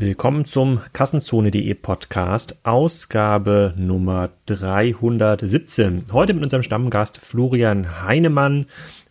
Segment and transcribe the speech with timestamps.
[0.00, 6.06] Willkommen zum Kassenzone.de Podcast, Ausgabe Nummer 317.
[6.10, 8.64] Heute mit unserem Stammgast Florian Heinemann,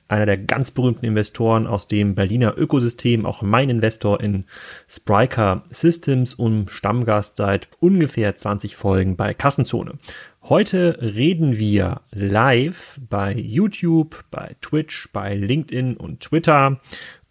[0.08, 4.46] einer der ganz berühmten Investoren aus dem Berliner Ökosystem, auch mein Investor in
[4.90, 10.00] Spryker Systems und Stammgast seit ungefähr 20 Folgen bei Kassenzone.
[10.42, 16.80] Heute reden wir live bei YouTube, bei Twitch, bei LinkedIn und Twitter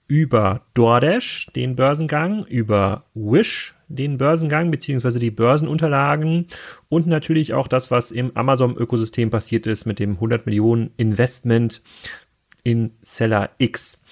[0.08, 6.46] über DoorDash, den Börsengang, über Wish, den Börsengang beziehungsweise die Börsenunterlagen
[6.88, 11.82] und natürlich auch das, was im Amazon-Ökosystem passiert ist mit dem 100 Millionen Investment
[12.64, 14.02] in Seller X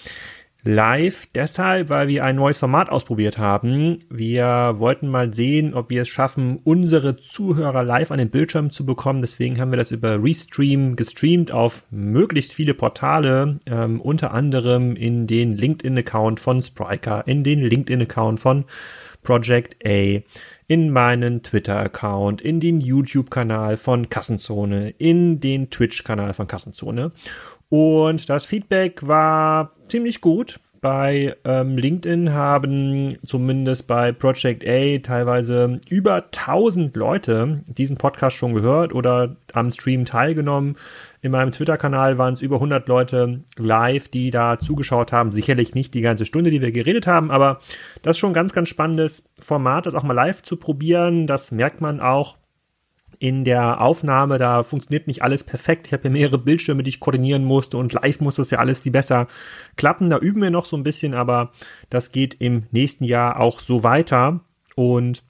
[0.66, 4.00] live deshalb, weil wir ein neues Format ausprobiert haben.
[4.10, 8.84] Wir wollten mal sehen, ob wir es schaffen, unsere Zuhörer live an den Bildschirm zu
[8.84, 9.20] bekommen.
[9.20, 15.26] Deswegen haben wir das über Restream gestreamt auf möglichst viele Portale, ähm, unter anderem in
[15.26, 18.64] den LinkedIn-Account von Spriker, in den LinkedIn-Account von
[19.22, 20.20] Project A,
[20.68, 27.12] in meinen Twitter-Account, in den YouTube-Kanal von Kassenzone, in den Twitch-Kanal von Kassenzone.
[27.68, 30.60] Und das Feedback war ziemlich gut.
[30.80, 38.54] Bei ähm, LinkedIn haben zumindest bei Project A teilweise über 1000 Leute diesen Podcast schon
[38.54, 40.76] gehört oder am Stream teilgenommen.
[41.22, 45.32] In meinem Twitter-Kanal waren es über 100 Leute live, die da zugeschaut haben.
[45.32, 47.58] Sicherlich nicht die ganze Stunde, die wir geredet haben, aber
[48.02, 51.26] das ist schon ein ganz, ganz spannendes Format, das auch mal live zu probieren.
[51.26, 52.36] Das merkt man auch
[53.18, 55.86] in der Aufnahme, da funktioniert nicht alles perfekt.
[55.86, 58.82] Ich habe ja mehrere Bildschirme, die ich koordinieren musste und live muss das ja alles
[58.82, 59.26] die besser
[59.76, 60.10] klappen.
[60.10, 61.52] Da üben wir noch so ein bisschen, aber
[61.90, 64.40] das geht im nächsten Jahr auch so weiter
[64.74, 65.22] und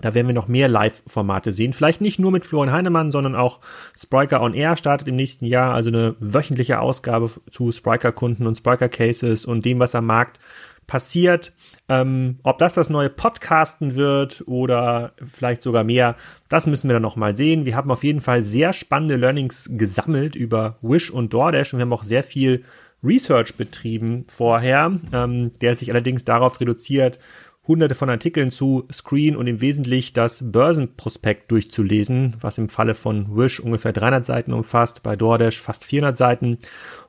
[0.00, 1.72] da werden wir noch mehr Live-Formate sehen.
[1.72, 3.60] Vielleicht nicht nur mit Florian Heinemann, sondern auch
[3.98, 5.72] Spriker on Air startet im nächsten Jahr.
[5.72, 10.38] Also eine wöchentliche Ausgabe zu Spriker-Kunden und Spriker-Cases und dem, was am Markt
[10.86, 11.54] passiert.
[11.88, 16.16] Ähm, ob das das neue Podcasten wird oder vielleicht sogar mehr,
[16.48, 17.64] das müssen wir dann noch mal sehen.
[17.64, 21.84] Wir haben auf jeden Fall sehr spannende Learnings gesammelt über Wish und DoorDash und wir
[21.84, 22.64] haben auch sehr viel
[23.04, 27.20] Research betrieben vorher, ähm, der sich allerdings darauf reduziert,
[27.66, 33.36] hunderte von Artikeln zu Screen und im Wesentlichen das Börsenprospekt durchzulesen, was im Falle von
[33.36, 36.58] Wish ungefähr 300 Seiten umfasst, bei DoorDash fast 400 Seiten.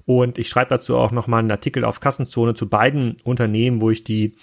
[0.06, 4.04] Und ich schreibe dazu auch nochmal einen Artikel auf Kassenzone zu beiden Unternehmen, wo ich
[4.04, 4.36] die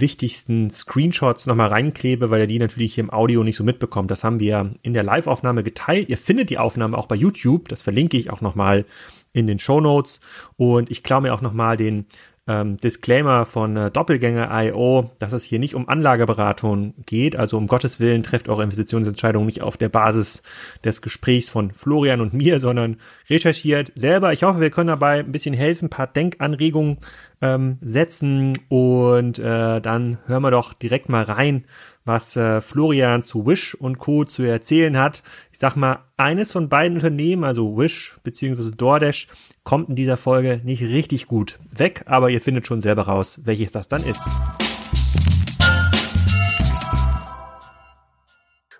[0.00, 4.10] wichtigsten Screenshots nochmal reinklebe, weil er die natürlich hier im Audio nicht so mitbekommt.
[4.10, 6.08] Das haben wir in der Live-Aufnahme geteilt.
[6.08, 7.68] Ihr findet die Aufnahme auch bei YouTube.
[7.68, 8.84] Das verlinke ich auch nochmal
[9.32, 10.20] in den Show Notes.
[10.56, 12.06] Und ich klaue mir auch nochmal den
[12.48, 17.36] ähm, Disclaimer von äh, Doppelgänger.io, dass es hier nicht um Anlageberatung geht.
[17.36, 20.42] Also um Gottes Willen trefft eure Investitionsentscheidung nicht auf der Basis
[20.84, 22.98] des Gesprächs von Florian und mir, sondern
[23.28, 24.32] recherchiert selber.
[24.32, 26.98] Ich hoffe, wir können dabei ein bisschen helfen, ein paar Denkanregungen
[27.42, 31.64] ähm, setzen und äh, dann hören wir doch direkt mal rein,
[32.04, 34.24] was äh, Florian zu Wish und Co.
[34.24, 35.22] zu erzählen hat.
[35.52, 38.70] Ich sag mal, eines von beiden Unternehmen, also Wish bzw.
[38.76, 39.26] DoorDash,
[39.66, 43.72] kommt in dieser Folge nicht richtig gut weg, aber ihr findet schon selber raus, welches
[43.72, 44.24] das dann ist.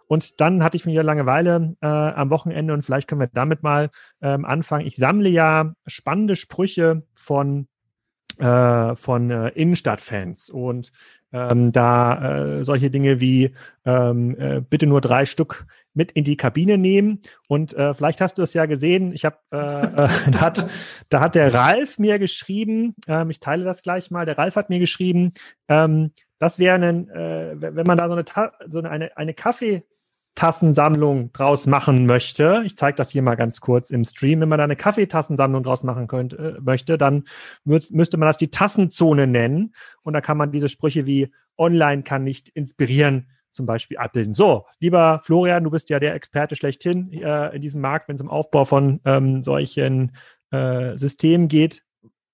[0.06, 3.90] Und dann hatte ich wieder Langeweile äh, am Wochenende und vielleicht können wir damit mal
[4.22, 4.86] ähm, anfangen.
[4.86, 7.66] Ich sammle ja spannende Sprüche von
[8.38, 10.92] äh, von äh, Innenstadtfans und
[11.32, 13.52] ähm, da äh, solche Dinge wie
[13.84, 18.38] ähm, äh, bitte nur drei Stück mit in die Kabine nehmen und äh, vielleicht hast
[18.38, 19.12] du es ja gesehen.
[19.12, 20.68] Ich habe äh, äh, da hat
[21.08, 22.94] da hat der Ralf mir geschrieben.
[23.08, 24.26] Ähm, ich teile das gleich mal.
[24.26, 25.32] Der Ralf hat mir geschrieben.
[25.68, 29.84] Ähm, das wäre äh, wenn man da so eine so eine eine Kaffee
[30.36, 34.58] Tassensammlung draus machen möchte, ich zeige das hier mal ganz kurz im Stream, wenn man
[34.58, 37.24] da eine Kaffeetassensammlung draus machen könnte, äh, möchte, dann
[37.64, 42.22] müsste man das die Tassenzone nennen und da kann man diese Sprüche wie online kann
[42.22, 44.32] nicht inspirieren zum Beispiel abbilden.
[44.32, 48.22] So, lieber Florian, du bist ja der Experte schlechthin äh, in diesem Markt, wenn es
[48.22, 50.16] um Aufbau von ähm, solchen
[50.50, 51.82] äh, Systemen geht.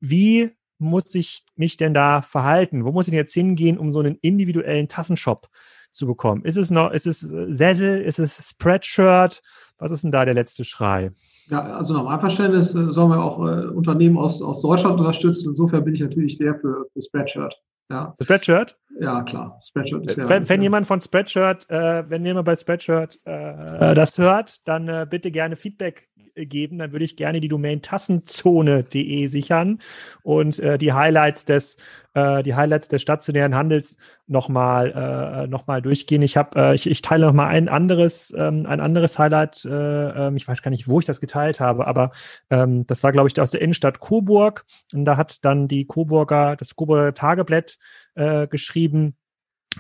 [0.00, 2.84] Wie muss ich mich denn da verhalten?
[2.84, 5.48] Wo muss ich denn jetzt hingehen, um so einen individuellen Tassenshop
[5.92, 6.45] zu bekommen.
[6.45, 9.42] Ist es noch, ist es äh, Sessel, ist es Spreadshirt?
[9.78, 11.13] Was ist denn da der letzte Schrei?
[11.48, 15.51] Ja, also nach meinem Verständnis äh, sollen wir auch äh, Unternehmen aus, aus Deutschland unterstützen.
[15.51, 17.60] Insofern bin ich natürlich sehr für, für Spreadshirt.
[17.91, 18.15] Ja.
[18.22, 18.78] Spreadshirt?
[19.00, 19.59] Ja, klar.
[19.62, 24.18] Spreadshirt ist ja, wenn, wenn jemand von Spreadshirt, äh, wenn jemand bei Spreadshirt äh, das
[24.18, 29.78] hört, dann äh, bitte gerne Feedback geben, dann würde ich gerne die Domain tassenzone.de sichern
[30.22, 31.77] und äh, die Highlights des
[32.15, 33.97] äh, die Highlights des stationären Handels
[34.27, 36.22] nochmal äh, noch durchgehen.
[36.22, 39.65] Ich habe äh, ich, ich teile noch mal ein anderes ähm, ein anderes Highlight.
[39.65, 42.12] Äh, ähm, ich weiß gar nicht, wo ich das geteilt habe, aber
[42.50, 46.56] ähm, das war glaube ich aus der Innenstadt Coburg und da hat dann die Coburger
[46.56, 47.78] das Coburger Tageblatt
[48.14, 49.16] äh, geschrieben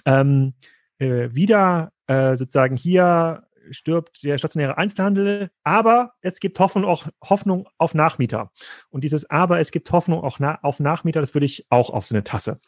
[0.04, 0.54] ähm,
[0.98, 7.68] äh, wieder äh, sozusagen hier stirbt der stationäre Einzelhandel, aber es gibt Hoffnung, auch, Hoffnung
[7.78, 8.50] auf Nachmieter.
[8.90, 12.06] Und dieses Aber, es gibt Hoffnung auch na, auf Nachmieter, das würde ich auch auf
[12.06, 12.60] so eine Tasse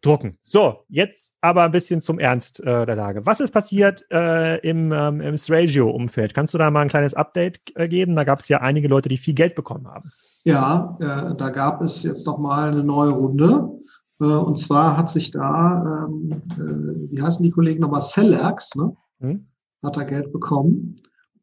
[0.00, 0.38] drucken.
[0.42, 3.24] So, jetzt aber ein bisschen zum Ernst äh, der Lage.
[3.24, 6.34] Was ist passiert äh, im, ähm, im Sragio-Umfeld?
[6.34, 8.16] Kannst du da mal ein kleines Update äh, geben?
[8.16, 10.10] Da gab es ja einige Leute, die viel Geld bekommen haben.
[10.44, 13.70] Ja, äh, da gab es jetzt nochmal eine neue Runde.
[14.20, 18.96] Äh, und zwar hat sich da, ähm, äh, wie heißen die Kollegen nochmal, Cellax, ne?
[19.20, 19.46] Hm?
[19.82, 20.96] hat er Geld bekommen.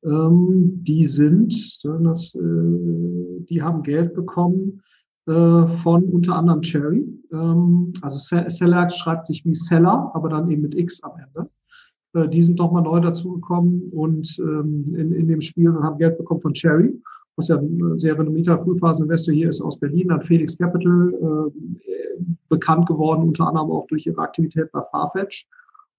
[0.04, 4.82] Ähm, die sind, das, äh, die haben Geld bekommen
[5.26, 7.06] von unter anderem Cherry.
[7.32, 12.32] Ähm, also Seller schreibt sich wie Seller, aber dann eben mit X am Ende.
[12.32, 16.18] Die sind doch mal neu dazugekommen und ähm, in, in dem Spiel und haben Geld
[16.18, 17.00] bekommen von Cherry,
[17.40, 22.88] was ja ein sehr renommierter Frühphaseninvestor hier ist aus Berlin, dann Felix Capital, äh, bekannt
[22.88, 25.48] geworden, unter anderem auch durch ihre Aktivität bei Farfetch.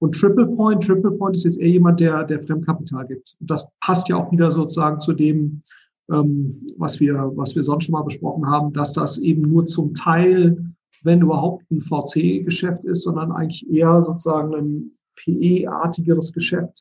[0.01, 3.37] Und Triple Point, Triple Point ist jetzt eher jemand, der, der Fremdkapital gibt.
[3.41, 5.63] Und das passt ja auch wieder sozusagen zu dem,
[6.11, 9.95] ähm, was wir, was wir sonst schon mal besprochen haben, dass das eben nur zum
[9.95, 10.63] Teil,
[11.05, 16.79] wenn überhaupt ein VC-Geschäft ist, sondern eigentlich eher sozusagen ein PE-artigeres Geschäft,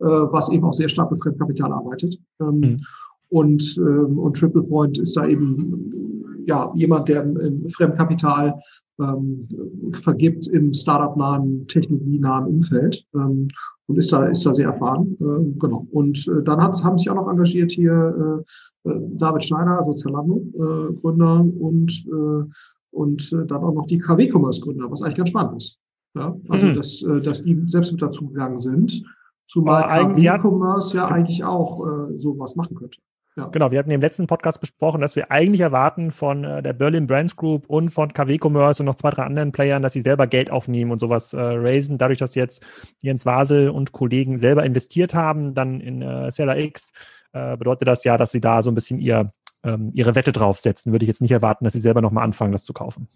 [0.00, 2.18] äh, was eben auch sehr stark mit Fremdkapital arbeitet.
[2.40, 2.80] Ähm, mhm.
[3.28, 8.54] Und, ähm, und Triple Point ist da eben ja jemand, der im Fremdkapital
[8.98, 9.48] ähm,
[9.92, 13.48] vergibt im Startup-nahen, technologienahen Umfeld ähm,
[13.86, 15.16] und ist da, ist da sehr erfahren.
[15.20, 15.86] Äh, genau.
[15.90, 18.44] Und äh, dann hat, haben sich auch noch engagiert hier
[18.84, 22.44] äh, äh David Schneider, also Zalando äh, Gründer und, äh,
[22.90, 25.78] und äh, dann auch noch die KW Commerce Gründer, was eigentlich ganz spannend ist.
[26.14, 26.36] Ja?
[26.48, 26.74] Also, mhm.
[26.74, 29.02] dass, äh, dass die selbst mit dazu gegangen sind.
[29.46, 32.98] Zumal KW Commerce ja eigentlich auch äh, sowas machen könnte.
[33.36, 33.48] Ja.
[33.48, 37.06] Genau, wir hatten im letzten Podcast besprochen, dass wir eigentlich erwarten von äh, der Berlin
[37.06, 40.26] Brands Group und von KW Commerce und noch zwei, drei anderen Playern, dass sie selber
[40.26, 41.98] Geld aufnehmen und sowas äh, raisen.
[41.98, 42.64] Dadurch, dass jetzt
[43.02, 46.92] Jens Wasel und Kollegen selber investiert haben, dann in äh, Seller X,
[47.34, 49.30] äh, bedeutet das ja, dass sie da so ein bisschen ihr,
[49.64, 50.92] ähm, ihre Wette draufsetzen.
[50.92, 53.06] Würde ich jetzt nicht erwarten, dass sie selber nochmal anfangen, das zu kaufen.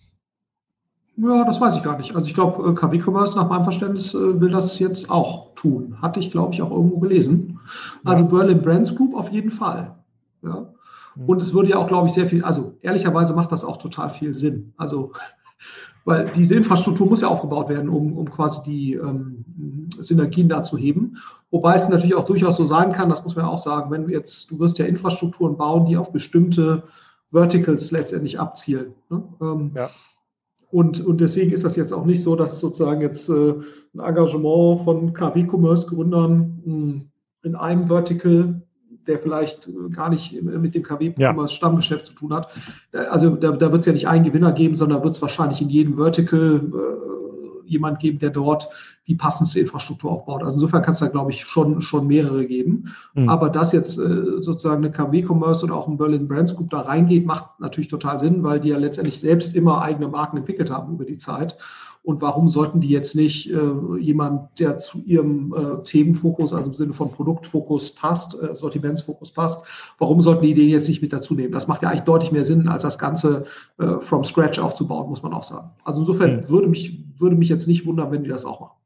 [1.17, 2.15] Ja, das weiß ich gar nicht.
[2.15, 5.97] Also ich glaube, äh, KW Commerce nach meinem Verständnis äh, will das jetzt auch tun.
[6.03, 7.59] Hatte ich, glaube ich, auch irgendwo gelesen.
[8.05, 8.29] Also ja.
[8.29, 9.97] Berlin Brands Group auf jeden Fall.
[10.43, 10.73] Ja?
[11.17, 11.25] Mhm.
[11.25, 14.11] Und es würde ja auch, glaube ich, sehr viel, also ehrlicherweise macht das auch total
[14.11, 14.73] viel Sinn.
[14.77, 15.13] Also,
[16.05, 19.45] weil diese Infrastruktur muss ja aufgebaut werden, um, um quasi die ähm,
[19.99, 21.17] Synergien da zu heben.
[21.51, 24.07] Wobei es natürlich auch durchaus so sein kann, das muss man ja auch sagen, wenn
[24.07, 26.85] du jetzt, du wirst ja Infrastrukturen bauen, die auf bestimmte
[27.31, 28.95] Verticals letztendlich abzielen.
[29.09, 29.23] Ne?
[29.41, 29.91] Ähm, ja.
[30.71, 33.55] Und, und deswegen ist das jetzt auch nicht so, dass sozusagen jetzt äh,
[33.95, 37.11] ein Engagement von KW-Commerce-Gründern hm,
[37.43, 38.63] in einem Vertical
[39.07, 42.07] der vielleicht äh, gar nicht mit dem KW-Stammgeschäft ja.
[42.07, 42.53] zu tun hat.
[42.93, 45.69] Also da, da wird es ja nicht einen Gewinner geben, sondern wird es wahrscheinlich in
[45.69, 47.11] jedem Vertical äh,
[47.71, 48.69] jemand geben, der dort
[49.07, 50.43] die passendste Infrastruktur aufbaut.
[50.43, 52.93] Also insofern kann es da, glaube ich, schon, schon mehrere geben.
[53.15, 53.29] Mhm.
[53.29, 57.27] Aber dass jetzt äh, sozusagen eine KW-Commerce oder auch ein Berlin Brands Group da reingeht,
[57.27, 61.05] macht natürlich total Sinn, weil die ja letztendlich selbst immer eigene Marken entwickelt haben über
[61.05, 61.57] die Zeit.
[62.03, 66.75] Und warum sollten die jetzt nicht äh, jemand, der zu ihrem äh, Themenfokus, also im
[66.75, 69.65] Sinne von Produktfokus passt, äh, Sortimentsfokus passt,
[69.99, 71.53] warum sollten die den jetzt nicht mit dazu nehmen?
[71.53, 73.45] Das macht ja eigentlich deutlich mehr Sinn, als das Ganze
[73.79, 75.71] äh, from scratch aufzubauen, muss man auch sagen.
[75.85, 76.49] Also insofern mhm.
[76.49, 78.80] würde mich, würde mich jetzt nicht wundern, wenn die das auch machen.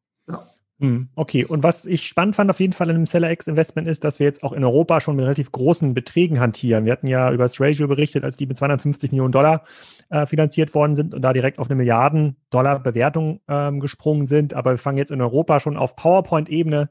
[0.80, 4.18] Hm, okay, und was ich spannend fand auf jeden Fall in dem SellerX-Investment ist, dass
[4.18, 6.84] wir jetzt auch in Europa schon mit relativ großen Beträgen hantieren.
[6.84, 9.62] Wir hatten ja über das Ratio berichtet, als die mit 250 Millionen Dollar
[10.10, 14.54] äh, finanziert worden sind und da direkt auf eine Milliarden Dollar Bewertung ähm, gesprungen sind.
[14.54, 16.88] Aber wir fangen jetzt in Europa schon auf PowerPoint-Ebene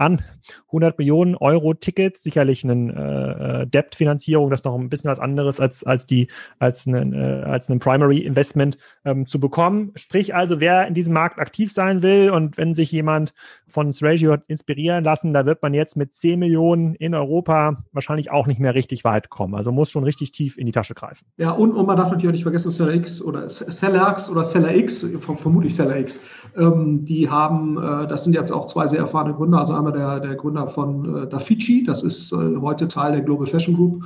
[0.00, 0.22] an.
[0.66, 5.60] 100 Millionen Euro Tickets, sicherlich eine äh, äh, Debt-Finanzierung, das noch ein bisschen was anderes
[5.60, 6.28] als, als die,
[6.58, 9.92] als ein, äh, als ein Primary Investment ähm, zu bekommen.
[9.96, 13.34] Sprich also, wer in diesem Markt aktiv sein will und wenn sich jemand
[13.66, 18.46] von Sratio inspirieren lassen, da wird man jetzt mit 10 Millionen in Europa wahrscheinlich auch
[18.46, 19.54] nicht mehr richtig weit kommen.
[19.54, 21.26] Also muss schon richtig tief in die Tasche greifen.
[21.36, 24.44] Ja, und, und man darf natürlich auch nicht vergessen, Seller X oder Seller X oder
[24.44, 26.20] Seller X, vermutlich Seller X,
[26.56, 30.20] ähm, die haben, äh, das sind jetzt auch zwei sehr erfahrene Gründer, also einmal der,
[30.20, 34.04] der Gründer von äh, Dafici, das ist äh, heute Teil der Global Fashion Group,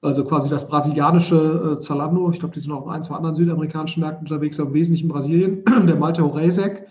[0.00, 2.30] also quasi das brasilianische äh, Zalando.
[2.30, 5.08] Ich glaube, die sind auch in ein, zwei anderen südamerikanischen Märkten unterwegs, aber im Wesentlichen
[5.08, 5.64] Brasilien.
[5.86, 6.86] Der Malte Horezek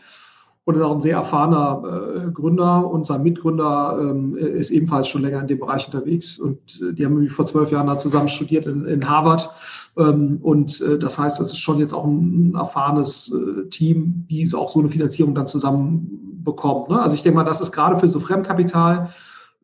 [0.64, 2.90] und ist auch ein sehr erfahrener äh, Gründer.
[2.90, 6.38] Und sein Mitgründer ähm, ist ebenfalls schon länger in dem Bereich unterwegs.
[6.38, 9.50] Und äh, die haben vor zwölf Jahren da zusammen studiert in, in Harvard
[9.96, 14.72] und äh, das heißt, das ist schon jetzt auch ein, erfahrenes äh, Team, die auch
[14.72, 16.90] so eine Finanzierung dann zusammen bekommt.
[16.90, 17.02] Ne?
[17.02, 19.10] Also ich denke mal, das ist gerade für so Fremdkapital,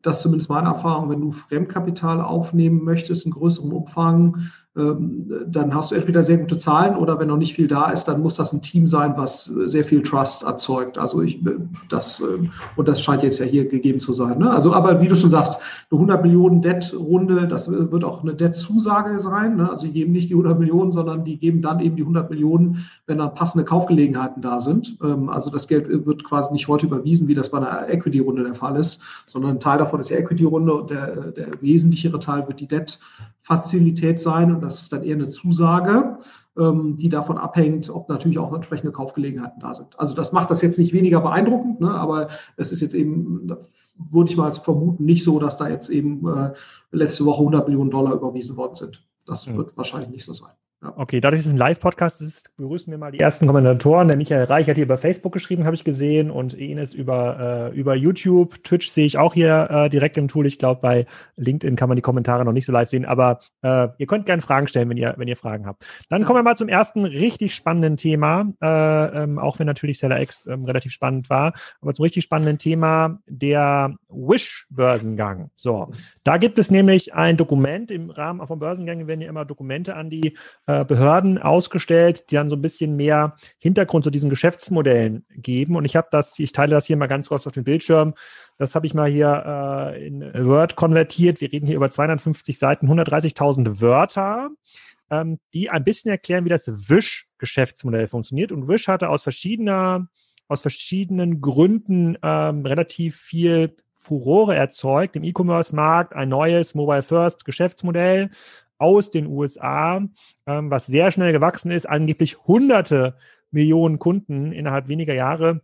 [0.02, 5.74] das ist zumindest meine Erfahrung, wenn du Fremdkapital aufnehmen möchtest in größerem Umfang, ähm, dann
[5.74, 8.36] hast du entweder sehr gute Zahlen oder wenn noch nicht viel da ist, dann muss
[8.36, 10.98] das ein Team sein, was sehr viel Trust erzeugt.
[10.98, 11.42] Also ich,
[11.88, 14.38] das, ähm, und das scheint jetzt ja hier gegeben zu sein.
[14.38, 14.50] Ne?
[14.50, 15.58] Also, aber wie du schon sagst,
[15.90, 19.56] eine 100 Millionen Debt-Runde, das wird auch eine Debt-Zusage sein.
[19.56, 19.68] Ne?
[19.68, 22.86] Also die geben nicht die 100 Millionen, sondern die geben dann eben die 100 Millionen,
[23.06, 24.96] wenn dann passende Kaufgelegenheiten da sind.
[25.02, 28.54] Ähm, also das Geld wird quasi nicht heute überwiesen, wie das bei einer Equity-Runde der
[28.54, 32.60] Fall ist, sondern ein Teil davon ist die Equity-Runde und der, der wesentlichere Teil wird
[32.60, 32.68] die
[33.48, 36.18] Debt-Fazilität sein und das ist dann eher eine Zusage,
[36.56, 39.98] ähm, die davon abhängt, ob natürlich auch entsprechende Kaufgelegenheiten da sind.
[39.98, 43.50] Also das macht das jetzt nicht weniger beeindruckend, ne, aber es ist jetzt eben,
[43.96, 46.52] würde ich mal vermuten, nicht so, dass da jetzt eben äh,
[46.92, 49.06] letzte Woche 100 Millionen Dollar überwiesen worden sind.
[49.26, 49.56] Das mhm.
[49.56, 50.52] wird wahrscheinlich nicht so sein.
[50.80, 54.06] Okay, dadurch, dass es ein Live-Podcast ist, begrüßen wir mal die ersten Kommentatoren.
[54.06, 57.76] Der Michael Reich hat hier über Facebook geschrieben, habe ich gesehen, und Ines über, äh,
[57.76, 58.62] über YouTube.
[58.62, 60.46] Twitch sehe ich auch hier äh, direkt im Tool.
[60.46, 61.06] Ich glaube, bei
[61.36, 64.40] LinkedIn kann man die Kommentare noch nicht so live sehen, aber äh, ihr könnt gerne
[64.40, 65.84] Fragen stellen, wenn ihr, wenn ihr Fragen habt.
[66.10, 70.20] Dann kommen wir mal zum ersten richtig spannenden Thema, äh, ähm, auch wenn natürlich Seller
[70.20, 75.50] X ähm, relativ spannend war, aber zum richtig spannenden Thema der Wish-Börsengang.
[75.56, 75.90] So,
[76.22, 80.08] da gibt es nämlich ein Dokument im Rahmen von Börsengängen werden ja immer Dokumente an
[80.08, 80.36] die
[80.68, 85.76] äh, Behörden ausgestellt, die dann so ein bisschen mehr Hintergrund zu diesen Geschäftsmodellen geben.
[85.76, 88.12] Und ich habe das, ich teile das hier mal ganz kurz auf dem Bildschirm.
[88.58, 91.40] Das habe ich mal hier äh, in Word konvertiert.
[91.40, 94.50] Wir reden hier über 250 Seiten, 130.000 Wörter,
[95.10, 98.52] ähm, die ein bisschen erklären, wie das Wish-Geschäftsmodell funktioniert.
[98.52, 100.08] Und Wish hatte aus verschiedener
[100.50, 108.30] aus verschiedenen Gründen ähm, relativ viel Furore erzeugt im E-Commerce-Markt, ein neues Mobile First Geschäftsmodell,
[108.78, 110.02] aus den USA,
[110.46, 113.16] ähm, was sehr schnell gewachsen ist, angeblich hunderte
[113.50, 115.62] Millionen Kunden innerhalb weniger Jahre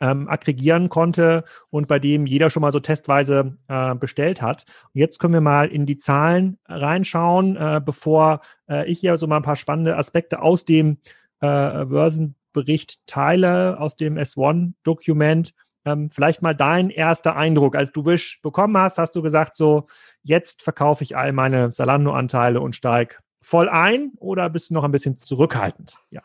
[0.00, 4.64] ähm, aggregieren konnte und bei dem jeder schon mal so testweise äh, bestellt hat.
[4.94, 9.26] Und jetzt können wir mal in die Zahlen reinschauen, äh, bevor äh, ich hier so
[9.26, 10.98] mal ein paar spannende Aspekte aus dem
[11.40, 15.54] äh, Börsenbericht teile, aus dem S1-Dokument.
[15.86, 19.86] Ähm, vielleicht mal dein erster Eindruck, als du Wish bekommen hast, hast du gesagt so,
[20.22, 24.90] jetzt verkaufe ich all meine Salando-Anteile und steige voll ein oder bist du noch ein
[24.90, 25.98] bisschen zurückhaltend?
[26.10, 26.22] Ja.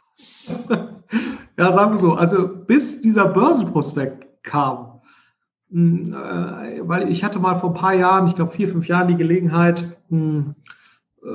[1.57, 5.01] ja, sagen wir so, also bis dieser Börsenprospekt kam,
[5.69, 9.09] hm, äh, weil ich hatte mal vor ein paar Jahren, ich glaube vier, fünf Jahren
[9.09, 10.55] die Gelegenheit, hm,
[11.23, 11.27] äh,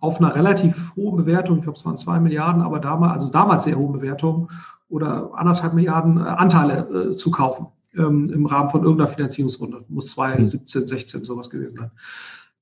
[0.00, 3.62] auf einer relativ hohen Bewertung, ich glaube es waren zwei Milliarden, aber damals, also damals
[3.62, 4.50] sehr hohe Bewertung,
[4.90, 9.84] oder anderthalb Milliarden äh, Anteile äh, zu kaufen ähm, im Rahmen von irgendeiner Finanzierungsrunde.
[9.88, 11.90] Muss 2017, 16 sowas gewesen sein.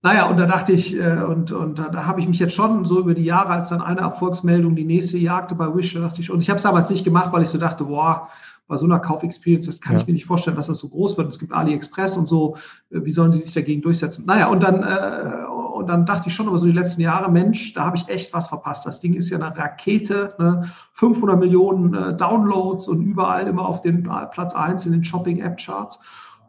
[0.00, 2.84] Naja, und da dachte ich, äh, und, und da, da habe ich mich jetzt schon
[2.84, 6.20] so über die Jahre, als dann eine Erfolgsmeldung die nächste jagte bei Wish, da dachte
[6.20, 8.28] ich, und ich habe es damals nicht gemacht, weil ich so dachte, boah,
[8.68, 10.00] bei so einer Kaufexperience, das kann ja.
[10.00, 11.28] ich mir nicht vorstellen, dass das so groß wird.
[11.28, 12.56] Es gibt AliExpress und so,
[12.90, 14.24] äh, wie sollen die sich dagegen durchsetzen?
[14.26, 15.46] Naja, und dann, äh,
[15.78, 18.34] und dann dachte ich schon über so die letzten Jahre, Mensch, da habe ich echt
[18.34, 18.84] was verpasst.
[18.84, 20.70] Das Ding ist ja eine Rakete, ne?
[20.92, 26.00] 500 Millionen äh, Downloads und überall immer auf den äh, Platz eins in den Shopping-App-Charts.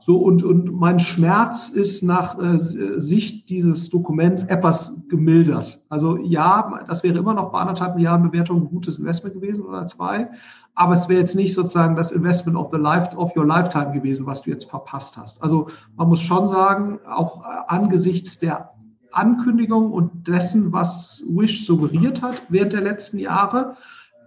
[0.01, 2.57] So, und, und mein Schmerz ist nach äh,
[2.99, 5.81] Sicht dieses Dokuments etwas gemildert.
[5.89, 9.85] Also ja, das wäre immer noch bei anderthalb Milliarden Bewertung ein gutes Investment gewesen oder
[9.85, 10.29] zwei.
[10.73, 14.25] Aber es wäre jetzt nicht sozusagen das Investment of, the life, of your lifetime gewesen,
[14.25, 15.43] was du jetzt verpasst hast.
[15.43, 15.67] Also
[15.97, 18.71] man muss schon sagen, auch äh, angesichts der
[19.11, 23.75] Ankündigung und dessen, was Wish suggeriert hat während der letzten Jahre,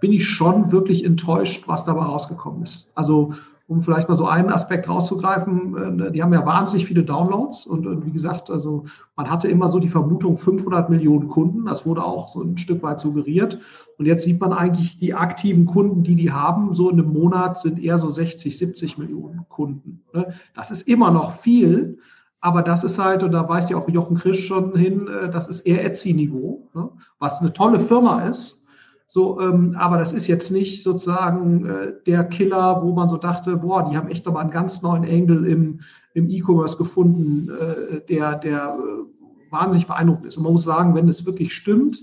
[0.01, 2.91] bin ich schon wirklich enttäuscht, was dabei rausgekommen ist.
[2.95, 3.35] Also
[3.69, 8.07] um vielleicht mal so einen Aspekt rauszugreifen, äh, die haben ja wahnsinnig viele Downloads und,
[8.07, 8.85] wie gesagt, also
[9.17, 12.83] man hatte immer so die Vermutung 500 Millionen Kunden, das wurde auch so ein Stück
[12.83, 13.61] weit suggeriert
[13.99, 17.59] und jetzt sieht man eigentlich die aktiven Kunden, die die haben, so in einem Monat
[17.59, 20.03] sind eher so 60, 70 Millionen Kunden.
[20.13, 20.35] Ne?
[20.55, 21.99] Das ist immer noch viel,
[22.43, 25.49] aber das ist halt, und da weist ja auch Jochen Krisch schon hin, äh, das
[25.49, 26.91] ist eher Etsy-Niveau, ne?
[27.19, 28.65] was eine tolle Firma ist.
[29.07, 33.57] So, ähm, aber das ist jetzt nicht sozusagen äh, der Killer, wo man so dachte,
[33.57, 35.81] boah, die haben echt nochmal einen ganz neuen Engel im,
[36.15, 40.37] im E-Commerce gefunden, äh, der, der äh, wahnsinnig beeindruckend ist.
[40.37, 42.03] Und man muss sagen, wenn es wirklich stimmt,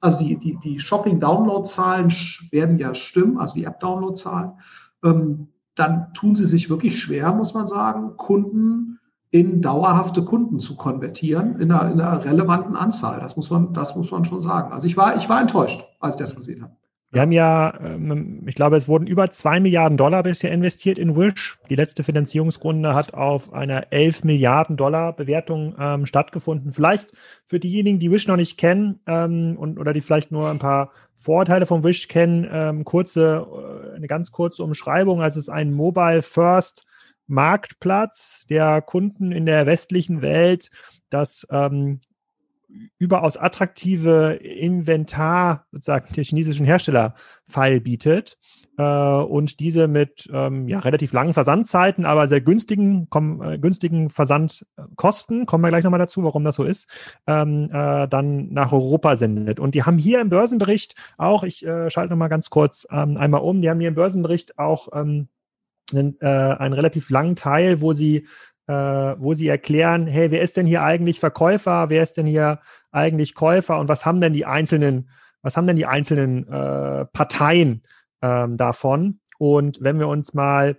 [0.00, 2.12] also die, die, die Shopping-Download-Zahlen
[2.50, 4.52] werden ja stimmen, also die App-Download-Zahlen,
[5.02, 9.00] ähm, dann tun sie sich wirklich schwer, muss man sagen, Kunden
[9.32, 13.18] in dauerhafte Kunden zu konvertieren, in einer, in einer, relevanten Anzahl.
[13.18, 14.72] Das muss man, das muss man schon sagen.
[14.72, 16.76] Also ich war, ich war enttäuscht, als ich das gesehen habe.
[17.12, 21.16] Wir haben ja, ähm, ich glaube, es wurden über zwei Milliarden Dollar bisher investiert in
[21.16, 21.58] Wish.
[21.70, 26.72] Die letzte Finanzierungsrunde hat auf einer 11 Milliarden Dollar Bewertung ähm, stattgefunden.
[26.72, 27.10] Vielleicht
[27.46, 30.90] für diejenigen, die Wish noch nicht kennen ähm, und oder die vielleicht nur ein paar
[31.16, 33.46] Vorteile von Wish kennen, ähm, kurze,
[33.92, 35.22] äh, eine ganz kurze Umschreibung.
[35.22, 36.86] Also es ist ein Mobile First
[37.32, 40.70] Marktplatz der Kunden in der westlichen Welt,
[41.08, 42.00] das ähm,
[42.98, 47.14] überaus attraktive Inventar sozusagen der chinesischen Hersteller
[47.46, 48.38] feil bietet
[48.78, 54.10] äh, und diese mit ähm, ja, relativ langen Versandzeiten, aber sehr günstigen, komm, äh, günstigen
[54.10, 56.88] Versandkosten, kommen wir gleich nochmal dazu, warum das so ist,
[57.26, 59.60] ähm, äh, dann nach Europa sendet.
[59.60, 63.42] Und die haben hier im Börsenbericht auch, ich äh, schalte nochmal ganz kurz ähm, einmal
[63.42, 65.28] um, die haben hier im Börsenbericht auch ähm,
[65.92, 68.26] einen, äh, einen relativ langen Teil, wo sie
[68.66, 72.60] äh, wo sie erklären, hey, wer ist denn hier eigentlich Verkäufer, wer ist denn hier
[72.90, 75.10] eigentlich Käufer und was haben denn die einzelnen,
[75.42, 77.82] was haben denn die einzelnen äh, Parteien
[78.22, 79.20] ähm, davon?
[79.38, 80.78] Und wenn wir uns mal,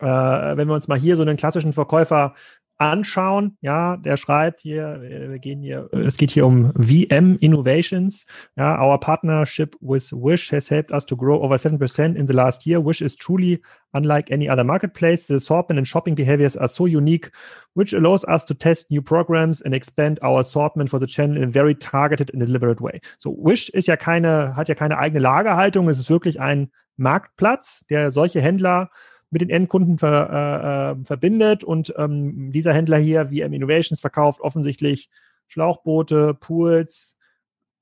[0.00, 2.34] äh, wenn wir uns mal hier so einen klassischen Verkäufer
[2.78, 3.56] anschauen.
[3.60, 8.26] Ja, der schreibt hier, wir gehen hier, es geht hier um VM Innovations.
[8.56, 12.66] Ja, our partnership with Wish has helped us to grow over 7% in the last
[12.66, 12.84] year.
[12.84, 15.26] Wish is truly unlike any other marketplace.
[15.26, 17.30] The assortment and shopping behaviors are so unique,
[17.74, 21.44] which allows us to test new programs and expand our assortment for the channel in
[21.44, 23.00] a very targeted and deliberate way.
[23.18, 25.88] So, Wish ist ja keine, hat ja keine eigene Lagerhaltung.
[25.88, 28.90] Es ist wirklich ein Marktplatz, der solche Händler
[29.30, 31.64] mit den Endkunden ver, äh, äh, verbindet.
[31.64, 35.10] Und ähm, dieser Händler hier, VM Innovations, verkauft offensichtlich
[35.48, 37.16] Schlauchboote, Pools,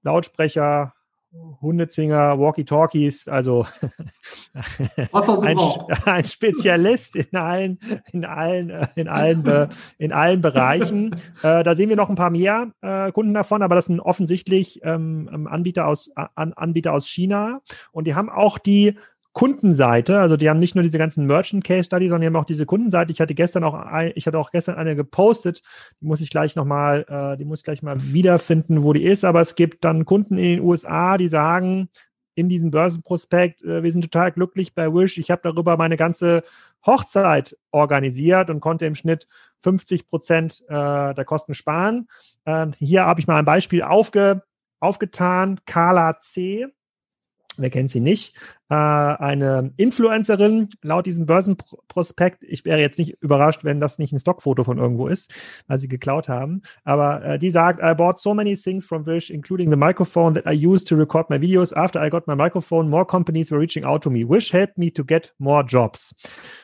[0.03, 0.95] Lautsprecher,
[1.61, 3.67] Hundezwinger, Walkie-Talkies, also
[5.13, 5.59] ein,
[6.05, 7.79] ein, Spezialist in allen,
[8.13, 11.17] in allen, äh, in allen, in allen Bereichen.
[11.43, 14.81] Äh, da sehen wir noch ein paar mehr äh, Kunden davon, aber das sind offensichtlich
[14.85, 17.61] ähm, Anbieter aus, an, Anbieter aus China
[17.91, 18.97] und die haben auch die
[19.35, 22.47] Kundenseite, also die haben nicht nur diese ganzen Merchant Case Study, sondern die haben auch
[22.47, 23.11] diese Kundenseite.
[23.11, 25.61] Ich hatte gestern auch, ein, ich hatte auch gestern eine gepostet,
[26.01, 29.25] die muss ich gleich nochmal, äh, die muss ich gleich mal wiederfinden, wo die ist.
[29.25, 31.89] Aber es gibt dann Kunden in den USA, die sagen
[32.37, 35.19] in diesem Börsenprospekt, äh, wir sind total glücklich bei Wish.
[35.19, 36.45] Ich habe darüber meine ganze
[36.87, 39.27] Hochzeit organisiert und konnte im Schnitt
[39.59, 42.07] 50 Prozent äh, der Kosten sparen.
[42.47, 44.45] Ähm, hier habe ich mal ein Beispiel aufge,
[44.79, 45.61] aufgetan.
[45.67, 46.69] Carla C
[47.61, 48.37] wer kennt sie nicht,
[48.71, 52.43] äh, eine Influencerin laut diesem Börsenprospekt.
[52.43, 55.33] Ich wäre jetzt nicht überrascht, wenn das nicht ein Stockfoto von irgendwo ist,
[55.67, 56.63] weil sie geklaut haben.
[56.85, 60.47] Aber äh, die sagt, I bought so many things from Wish, including the microphone that
[60.47, 61.77] I used to record my videos.
[61.77, 64.25] After I got my microphone, more companies were reaching out to me.
[64.25, 66.15] Wish helped me to get more jobs.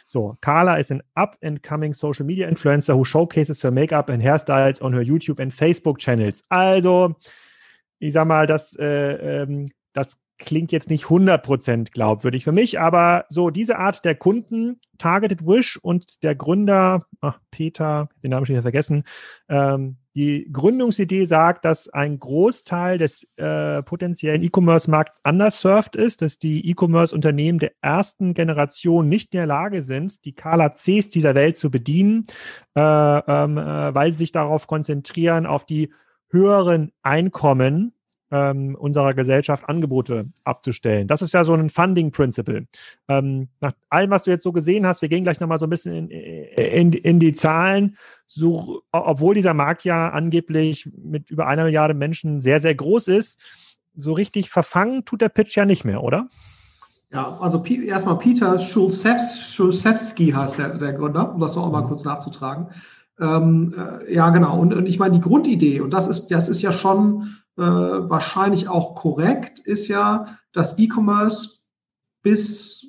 [0.06, 4.92] So, Carla is an up-and-coming social media influencer who showcases her makeup and hairstyles on
[4.92, 6.42] her YouTube and Facebook channels.
[6.50, 7.14] Also,
[8.00, 13.26] ich sag mal, das, äh, ähm, das klingt jetzt nicht 100% glaubwürdig für mich, aber
[13.28, 18.54] so diese Art der Kunden, Targeted Wish und der Gründer, ach, Peter, den Namen schon
[18.54, 19.04] wieder vergessen,
[19.48, 26.68] ähm, die Gründungsidee sagt, dass ein Großteil des äh, potenziellen E-Commerce-Markts underserved ist, dass die
[26.68, 31.70] E-Commerce-Unternehmen der ersten Generation nicht in der Lage sind, die Kala Cs dieser Welt zu
[31.70, 32.24] bedienen,
[32.74, 35.92] äh, ähm, äh, weil sie sich darauf konzentrieren, auf die
[36.30, 37.92] höheren Einkommen
[38.30, 41.08] ähm, unserer Gesellschaft Angebote abzustellen.
[41.08, 42.66] Das ist ja so ein Funding Principle.
[43.08, 45.70] Ähm, nach allem, was du jetzt so gesehen hast, wir gehen gleich nochmal so ein
[45.70, 51.64] bisschen in, in, in die Zahlen, so, obwohl dieser Markt ja angeblich mit über einer
[51.64, 53.40] Milliarde Menschen sehr, sehr groß ist,
[53.94, 56.28] so richtig verfangen tut der Pitch ja nicht mehr, oder?
[57.12, 61.88] Ja, also erstmal Peter Schulzewski heißt der, der Gründer, um das noch mal mhm.
[61.88, 62.68] kurz nachzutragen.
[63.18, 64.58] Ähm, äh, ja, genau.
[64.58, 68.94] Und, und ich meine, die Grundidee, und das ist, das ist ja schon wahrscheinlich auch
[68.94, 71.58] korrekt, ist ja, dass E-Commerce
[72.22, 72.86] bis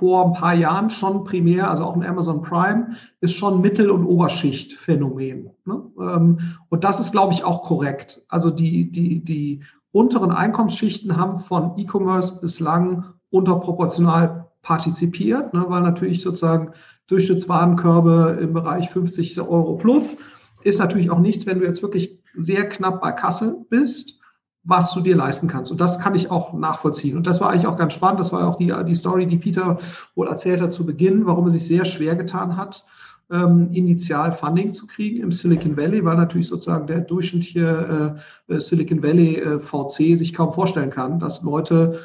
[0.00, 4.06] vor ein paar Jahren schon primär, also auch in Amazon Prime, ist schon Mittel- und
[4.06, 5.50] Oberschichtphänomen.
[5.66, 5.82] Ne?
[6.00, 6.38] Ähm,
[6.70, 8.22] und das ist, glaube ich, auch korrekt.
[8.28, 15.66] Also die, die, die unteren Einkommensschichten haben von E-Commerce bislang unterproportional partizipiert, ne?
[15.68, 16.72] weil natürlich sozusagen
[17.08, 20.16] Durchschnittswarenkörbe im Bereich 50 Euro plus
[20.62, 24.20] ist natürlich auch nichts, wenn du jetzt wirklich sehr knapp bei Kasse bist,
[24.62, 25.70] was du dir leisten kannst.
[25.70, 27.16] Und das kann ich auch nachvollziehen.
[27.16, 28.20] Und das war eigentlich auch ganz spannend.
[28.20, 29.78] Das war auch die, die Story, die Peter
[30.14, 32.84] wohl erzählt hat zu Beginn, warum er sich sehr schwer getan hat,
[33.30, 38.16] ähm, initial Funding zu kriegen im Silicon Valley, weil natürlich sozusagen der durchschnittliche
[38.48, 42.00] äh, Silicon Valley äh, VC sich kaum vorstellen kann, dass Leute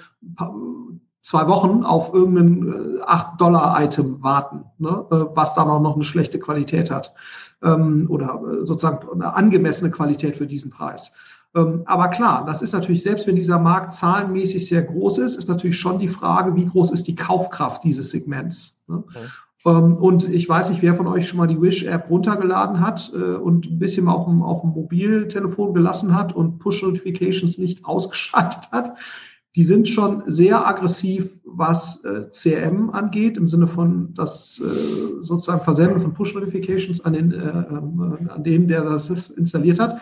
[1.21, 6.39] zwei Wochen auf irgendein äh, 8-Dollar-Item warten, ne, äh, was dann auch noch eine schlechte
[6.39, 7.15] Qualität hat
[7.63, 11.11] ähm, oder äh, sozusagen eine angemessene Qualität für diesen Preis.
[11.55, 15.47] Ähm, aber klar, das ist natürlich, selbst wenn dieser Markt zahlenmäßig sehr groß ist, ist
[15.47, 18.81] natürlich schon die Frage, wie groß ist die Kaufkraft dieses Segments.
[18.87, 19.03] Ne?
[19.07, 19.25] Okay.
[19.65, 23.35] Ähm, und ich weiß nicht, wer von euch schon mal die Wish-App runtergeladen hat äh,
[23.35, 28.97] und ein bisschen auf dem, auf dem Mobiltelefon gelassen hat und Push-Notifications nicht ausgeschaltet hat
[29.55, 35.61] die sind schon sehr aggressiv, was äh, CRM angeht, im Sinne von das äh, sozusagen
[35.61, 40.01] Versenden von Push-Notifications an den, äh, äh, an den, der das installiert hat.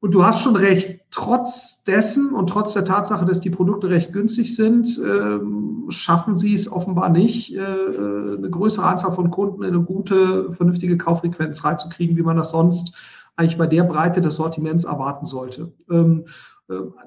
[0.00, 4.12] Und du hast schon recht, trotz dessen und trotz der Tatsache, dass die Produkte recht
[4.12, 9.62] günstig sind, ähm, schaffen sie es offenbar nicht, äh, äh, eine größere Anzahl von Kunden
[9.62, 12.94] in eine gute, vernünftige Kauffrequenz reinzukriegen, wie man das sonst
[13.36, 15.72] eigentlich bei der Breite des Sortiments erwarten sollte.
[15.90, 16.30] Ähm, äh,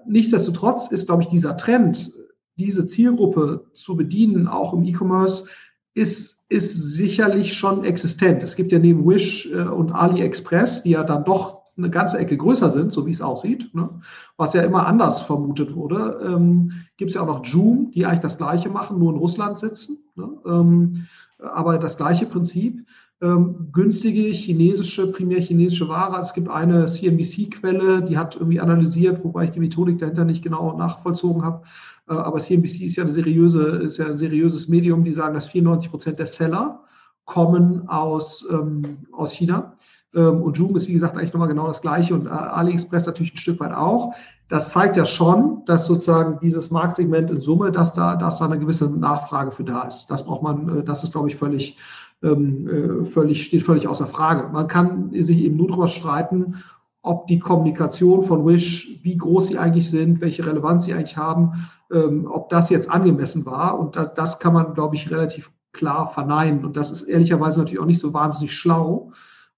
[0.05, 2.11] nichtsdestotrotz ist, glaube ich, dieser Trend,
[2.55, 5.45] diese Zielgruppe zu bedienen, auch im E-Commerce,
[5.93, 8.43] ist, ist sicherlich schon existent.
[8.43, 12.37] Es gibt ja neben Wish äh, und AliExpress, die ja dann doch eine ganze Ecke
[12.37, 13.89] größer sind, so wie es aussieht, ne?
[14.37, 18.19] was ja immer anders vermutet wurde, ähm, gibt es ja auch noch Joom, die eigentlich
[18.19, 20.03] das Gleiche machen, nur in Russland sitzen.
[20.15, 20.29] Ne?
[20.45, 21.07] Ähm,
[21.39, 22.85] aber das gleiche Prinzip.
[23.21, 26.15] Ähm, günstige chinesische, primär chinesische Ware.
[26.15, 30.41] Also es gibt eine CNBC-Quelle, die hat irgendwie analysiert, wobei ich die Methodik dahinter nicht
[30.41, 31.63] genau nachvollzogen habe.
[32.08, 35.47] Äh, aber CNBC ist ja eine seriöse, ist ja ein seriöses Medium, die sagen, dass
[35.47, 36.82] 94 Prozent der Seller
[37.25, 39.73] kommen aus, ähm, aus China.
[40.15, 43.34] Ähm, und Joom ist, wie gesagt, eigentlich nochmal genau das Gleiche und äh, AliExpress natürlich
[43.34, 44.13] ein Stück weit auch.
[44.47, 48.58] Das zeigt ja schon, dass sozusagen dieses Marktsegment in Summe, dass da, dass da eine
[48.58, 50.08] gewisse Nachfrage für da ist.
[50.08, 51.77] Das braucht man, äh, das ist, glaube ich, völlig,
[52.23, 54.49] ähm, äh, völlig, steht völlig außer Frage.
[54.49, 56.55] Man kann sich eben nur darüber streiten,
[57.01, 61.69] ob die Kommunikation von Wish, wie groß sie eigentlich sind, welche Relevanz sie eigentlich haben,
[61.91, 63.79] ähm, ob das jetzt angemessen war.
[63.79, 66.65] Und das, das kann man, glaube ich, relativ klar verneinen.
[66.65, 69.12] Und das ist ehrlicherweise natürlich auch nicht so wahnsinnig schlau,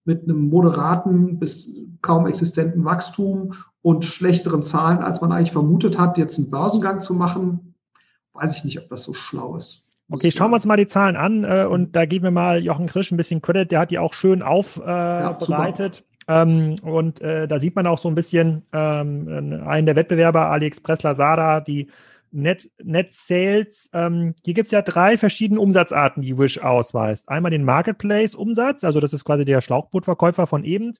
[0.03, 1.69] mit einem moderaten bis
[2.01, 7.13] kaum existenten Wachstum und schlechteren Zahlen, als man eigentlich vermutet hat, jetzt einen Börsengang zu
[7.13, 7.75] machen,
[8.33, 9.90] weiß ich nicht, ob das so schlau ist.
[10.11, 12.85] Okay, schauen wir uns mal die Zahlen an äh, und da geben wir mal Jochen
[12.87, 16.03] Krisch ein bisschen Credit, der hat die auch schön aufbereitet.
[16.27, 19.95] Äh, ja, ähm, und äh, da sieht man auch so ein bisschen ähm, einen der
[19.95, 21.87] Wettbewerber, AliExpress, Lazada, die
[22.31, 27.29] Net, Net Sales, ähm, hier gibt es ja drei verschiedene Umsatzarten, die Wish ausweist.
[27.29, 30.93] Einmal den Marketplace-Umsatz, also das ist quasi der Schlauchbootverkäufer von eben,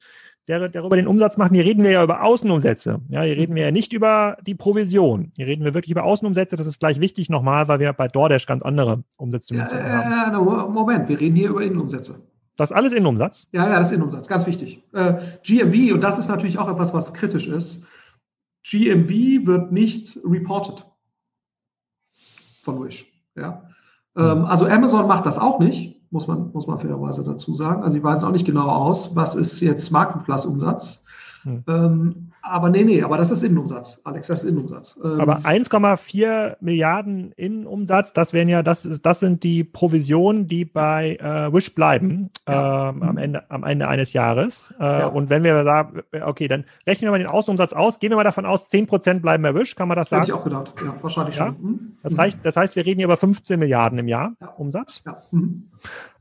[0.48, 1.54] der darüber den Umsatz macht.
[1.54, 3.00] Hier reden wir ja über Außenumsätze.
[3.10, 5.32] Ja, hier reden wir ja nicht über die Provision.
[5.36, 6.56] Hier reden wir wirklich über Außenumsätze.
[6.56, 10.34] Das ist gleich wichtig nochmal, weil wir bei DoorDash ganz andere Umsatzdimensionen ja, haben.
[10.34, 12.22] Ja, Moment, wir reden hier über Innenumsätze.
[12.58, 13.48] Das ist alles Innenumsatz?
[13.54, 14.84] Ja, ja, das ist Innenumsatz, ganz wichtig.
[14.94, 17.86] Äh, GMV, und das ist natürlich auch etwas, was kritisch ist,
[18.64, 20.86] GMV wird nicht reported
[22.62, 23.08] von Wish.
[23.36, 23.64] Ja?
[24.16, 24.46] Mhm.
[24.46, 27.84] also Amazon macht das auch nicht, muss man, muss man fairerweise dazu sagen.
[27.84, 31.04] Also sie weisen auch nicht genau aus, was ist jetzt Marktplatzumsatz.
[31.44, 31.64] Mhm.
[31.68, 35.00] Ähm, aber nee, nee, aber das ist Innenumsatz, Alex, das ist Innenumsatz.
[35.04, 40.66] Ähm, aber 1,4 Milliarden Innenumsatz, das wären ja, das ist, das sind die Provisionen, die
[40.66, 42.90] bei äh, Wish bleiben ja.
[42.90, 44.74] ähm, am, Ende, am Ende eines Jahres.
[44.80, 45.08] Äh, ja.
[45.08, 48.24] Und wenn wir sagen, okay, dann rechnen wir mal den Außenumsatz aus, gehen wir mal
[48.24, 50.24] davon aus, 10% bleiben bei Wish, kann man das sagen?
[50.24, 51.48] Hätte ich auch gedacht, ja, wahrscheinlich ja?
[51.48, 51.62] schon.
[51.62, 51.98] Mhm.
[52.04, 55.02] Das, reicht, das heißt, wir reden hier über 15 Milliarden im Jahr Umsatz.
[55.06, 55.22] Ja.
[55.32, 55.70] Mhm.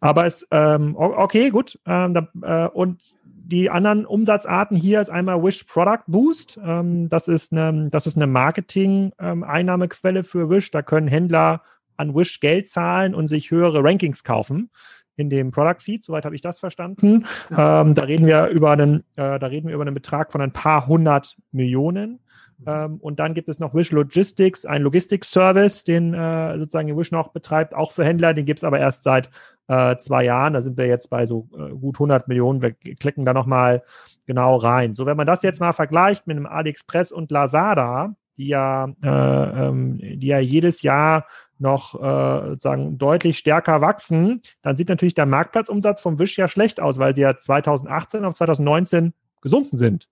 [0.01, 1.79] Aber es, ähm, okay, gut.
[1.87, 3.03] Ähm, da, äh, und
[3.51, 6.59] die anderen Umsatzarten hier ist einmal Wish Product Boost.
[6.65, 10.71] Ähm, das ist eine, das ist eine Marketing-Einnahmequelle ähm, für Wish.
[10.71, 11.63] Da können Händler
[11.97, 14.71] an Wish Geld zahlen und sich höhere Rankings kaufen
[15.17, 16.05] in dem Product Feed.
[16.05, 17.27] Soweit habe ich das verstanden.
[17.51, 20.53] Ähm, da reden wir über einen, äh, da reden wir über einen Betrag von ein
[20.53, 22.21] paar hundert Millionen.
[22.67, 27.29] Ähm, und dann gibt es noch Wish Logistics, ein Logistics-Service, den äh, sozusagen Wish noch
[27.29, 28.33] betreibt, auch für Händler.
[28.33, 29.31] Den gibt es aber erst seit
[29.71, 30.55] äh, zwei Jahren.
[30.55, 32.61] Da sind wir jetzt bei so äh, gut 100 Millionen.
[32.61, 33.85] Wir klicken da nochmal
[34.27, 34.95] genau rein.
[34.95, 39.09] So, wenn man das jetzt mal vergleicht mit einem AliExpress und Lazada, die ja, äh,
[39.09, 41.27] ähm, die ja jedes Jahr
[41.59, 46.81] noch äh, sozusagen deutlich stärker wachsen, dann sieht natürlich der Marktplatzumsatz vom Wish ja schlecht
[46.81, 50.09] aus, weil sie ja 2018 auf 2019 gesunken sind.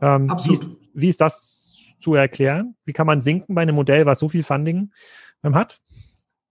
[0.00, 0.32] Ähm.
[0.44, 2.76] Wie ist, wie ist das zu erklären?
[2.84, 4.92] Wie kann man sinken bei einem Modell, was so viel Funding
[5.42, 5.80] ähm, hat?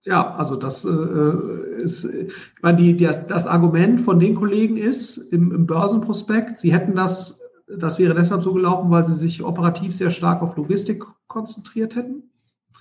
[0.09, 5.17] Ja, also das äh, ist, ich meine, die, das, das Argument von den Kollegen ist
[5.17, 9.93] im, im Börsenprospekt, sie hätten das, das wäre deshalb so gelaufen, weil sie sich operativ
[9.93, 12.23] sehr stark auf Logistik konzentriert hätten.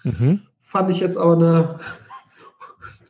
[0.04, 0.40] Mhm.
[0.62, 1.78] Fand ich jetzt aber eine,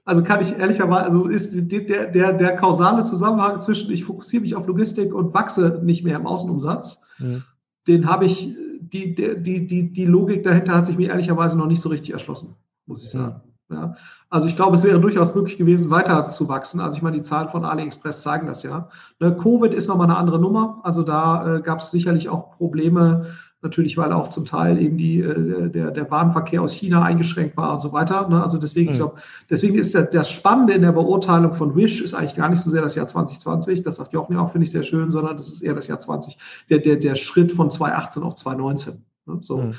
[0.05, 4.57] also kann ich ehrlicherweise, also ist der, der, der kausale Zusammenhang zwischen ich fokussiere mich
[4.57, 7.45] auf Logistik und wachse nicht mehr im Außenumsatz, mhm.
[7.87, 11.81] den habe ich die, die, die, die Logik dahinter hat sich mir ehrlicherweise noch nicht
[11.81, 13.43] so richtig erschlossen, muss ich sagen.
[13.71, 13.97] Ja.
[14.31, 16.81] Also ich glaube, es wäre durchaus möglich gewesen, weiter zu wachsen.
[16.81, 18.89] Also ich meine, die Zahlen von AliExpress zeigen das ja.
[19.21, 20.81] Ne, Covid ist nochmal eine andere Nummer.
[20.85, 23.27] Also da äh, gab es sicherlich auch Probleme,
[23.61, 27.73] Natürlich, weil auch zum Teil eben die, äh, der, der Bahnverkehr aus China eingeschränkt war
[27.73, 28.29] und so weiter.
[28.29, 28.41] Ne?
[28.41, 28.93] Also deswegen, mhm.
[28.93, 29.17] ich glaube,
[29.51, 32.71] deswegen ist das, das Spannende in der Beurteilung von Wish ist eigentlich gar nicht so
[32.71, 35.49] sehr das Jahr 2020, das sagt Jochen ja auch, finde ich sehr schön, sondern das
[35.49, 36.39] ist eher das Jahr 20,
[36.71, 39.05] der, der, der Schritt von 2018 auf 2019.
[39.29, 39.39] Ne?
[39.43, 39.75] So, mhm.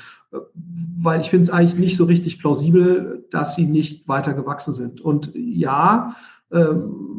[0.98, 5.00] Weil ich finde es eigentlich nicht so richtig plausibel, dass sie nicht weiter gewachsen sind.
[5.00, 6.16] Und ja,
[6.52, 7.10] ähm,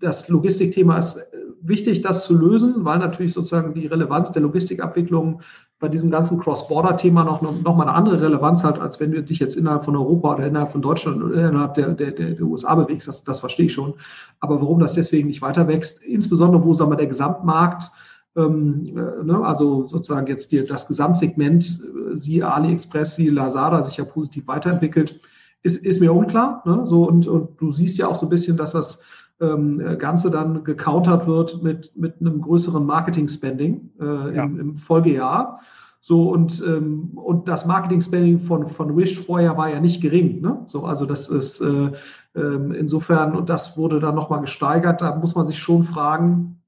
[0.00, 1.20] das Logistikthema ist
[1.62, 5.40] wichtig, das zu lösen, weil natürlich sozusagen die Relevanz der Logistikabwicklung
[5.78, 9.38] bei diesem ganzen Cross-Border-Thema noch, noch mal eine andere Relevanz hat, als wenn du dich
[9.38, 13.08] jetzt innerhalb von Europa oder innerhalb von Deutschland oder innerhalb der, der, der USA bewegst.
[13.08, 13.94] Das, das verstehe ich schon.
[14.40, 17.88] Aber warum das deswegen nicht weiter wächst, insbesondere wo, sagen wir, der Gesamtmarkt äh,
[18.34, 21.64] also sozusagen jetzt die, das Gesamtsegment,
[22.12, 25.20] äh, siehe AliExpress, siehe Lazada, sich ja positiv weiterentwickelt,
[25.62, 26.62] ist, ist mir unklar.
[26.64, 26.82] Ne?
[26.84, 29.02] So, und, und du siehst ja auch so ein bisschen, dass das
[29.40, 34.44] ähm, Ganze dann gecountert wird mit, mit einem größeren Marketing-Spending äh, ja.
[34.44, 35.60] im, im, Folgejahr.
[36.00, 40.40] So und, ähm, und das Marketing-Spending von, von Wish vorher war ja nicht gering.
[40.40, 40.62] Ne?
[40.66, 41.92] So, also das ist äh,
[42.34, 46.61] äh, insofern, und das wurde dann nochmal gesteigert, da muss man sich schon fragen,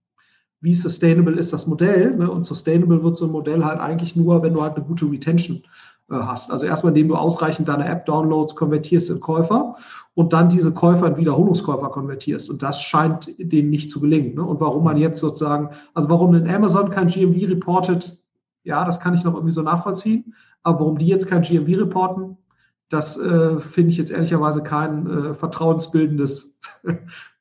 [0.64, 2.16] wie sustainable ist das Modell?
[2.16, 2.30] Ne?
[2.30, 5.62] Und sustainable wird so ein Modell halt eigentlich nur, wenn du halt eine gute Retention
[6.10, 6.50] äh, hast.
[6.50, 9.76] Also erstmal, indem du ausreichend deine App-Downloads konvertierst in Käufer
[10.14, 12.48] und dann diese Käufer in Wiederholungskäufer konvertierst.
[12.48, 14.36] Und das scheint denen nicht zu gelingen.
[14.36, 14.42] Ne?
[14.42, 18.18] Und warum man jetzt sozusagen, also warum ein Amazon kein GMV reportet,
[18.62, 20.34] ja, das kann ich noch irgendwie so nachvollziehen.
[20.62, 22.38] Aber warum die jetzt kein GMV reporten,
[22.88, 26.58] das äh, finde ich jetzt ehrlicherweise kein äh, vertrauensbildendes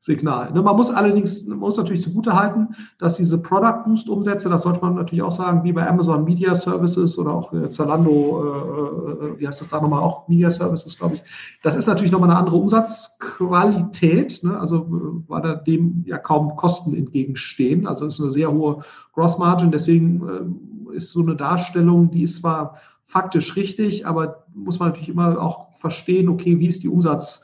[0.04, 0.52] Signal.
[0.52, 4.82] Ne, man muss allerdings, man muss natürlich zugutehalten, dass diese Product Boost Umsätze, das sollte
[4.82, 9.40] man natürlich auch sagen, wie bei Amazon Media Services oder auch äh, Zalando, äh, äh,
[9.40, 11.24] wie heißt das da nochmal, auch Media Services, glaube ich.
[11.62, 16.58] Das ist natürlich nochmal eine andere Umsatzqualität, ne, also äh, weil da dem ja kaum
[16.58, 17.88] Kosten entgegenstehen.
[17.88, 18.80] Also es ist eine sehr hohe
[19.14, 24.80] Gross Margin, deswegen äh, ist so eine Darstellung, die ist zwar faktisch richtig, aber muss
[24.80, 27.42] man natürlich immer auch verstehen, okay, wie ist die Umsatz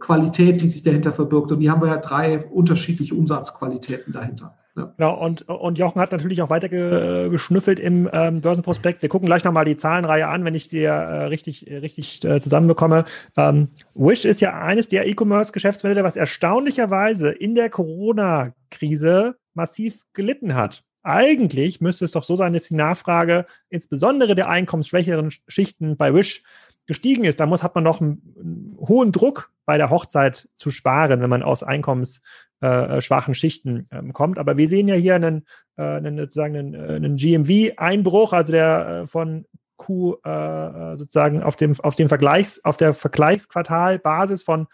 [0.00, 1.52] Qualität, die sich dahinter verbirgt.
[1.52, 4.56] Und die haben wir ja drei unterschiedliche Umsatzqualitäten dahinter.
[4.76, 4.92] Ja.
[4.96, 9.00] Genau, und, und Jochen hat natürlich auch weiter ge, geschnüffelt im ähm, Börsenprospekt.
[9.00, 13.04] Wir gucken gleich nochmal die Zahlenreihe an, wenn ich sie äh, richtig, richtig äh, zusammenbekomme.
[13.38, 20.82] Ähm, Wish ist ja eines der E-Commerce-Geschäftsmodelle, was erstaunlicherweise in der Corona-Krise massiv gelitten hat.
[21.02, 26.42] Eigentlich müsste es doch so sein, dass die Nachfrage insbesondere der einkommensschwächeren Schichten bei Wish
[26.86, 31.20] gestiegen ist, da muss, hat man noch einen, hohen Druck bei der Hochzeit zu sparen,
[31.20, 34.38] wenn man aus einkommensschwachen äh, Schichten ähm, kommt.
[34.38, 35.46] Aber wir sehen ja hier einen,
[35.76, 39.46] äh, einen sozusagen einen, äh, einen GMV-Einbruch, also der von
[39.76, 44.68] Q äh, sozusagen auf dem, auf dem Vergleichs, auf der Vergleichsquartalbasis von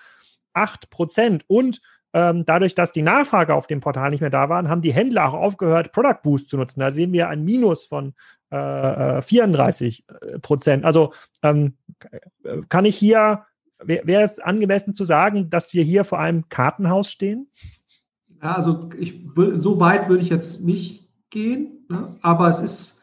[0.52, 1.44] 8 Prozent.
[1.48, 1.80] Und
[2.14, 5.28] ähm, dadurch, dass die Nachfrage auf dem Portal nicht mehr da waren, haben die Händler
[5.28, 6.80] auch aufgehört, Product Boost zu nutzen.
[6.80, 8.14] Da sehen wir ein Minus von
[8.50, 10.84] äh, 34 äh, Prozent.
[10.84, 11.78] Also ähm,
[12.68, 13.44] kann ich hier,
[13.82, 17.48] wäre wär es angemessen zu sagen, dass wir hier vor einem Kartenhaus stehen?
[18.42, 22.16] Ja, also ich, so weit würde ich jetzt nicht gehen, ne?
[22.22, 23.02] aber es ist,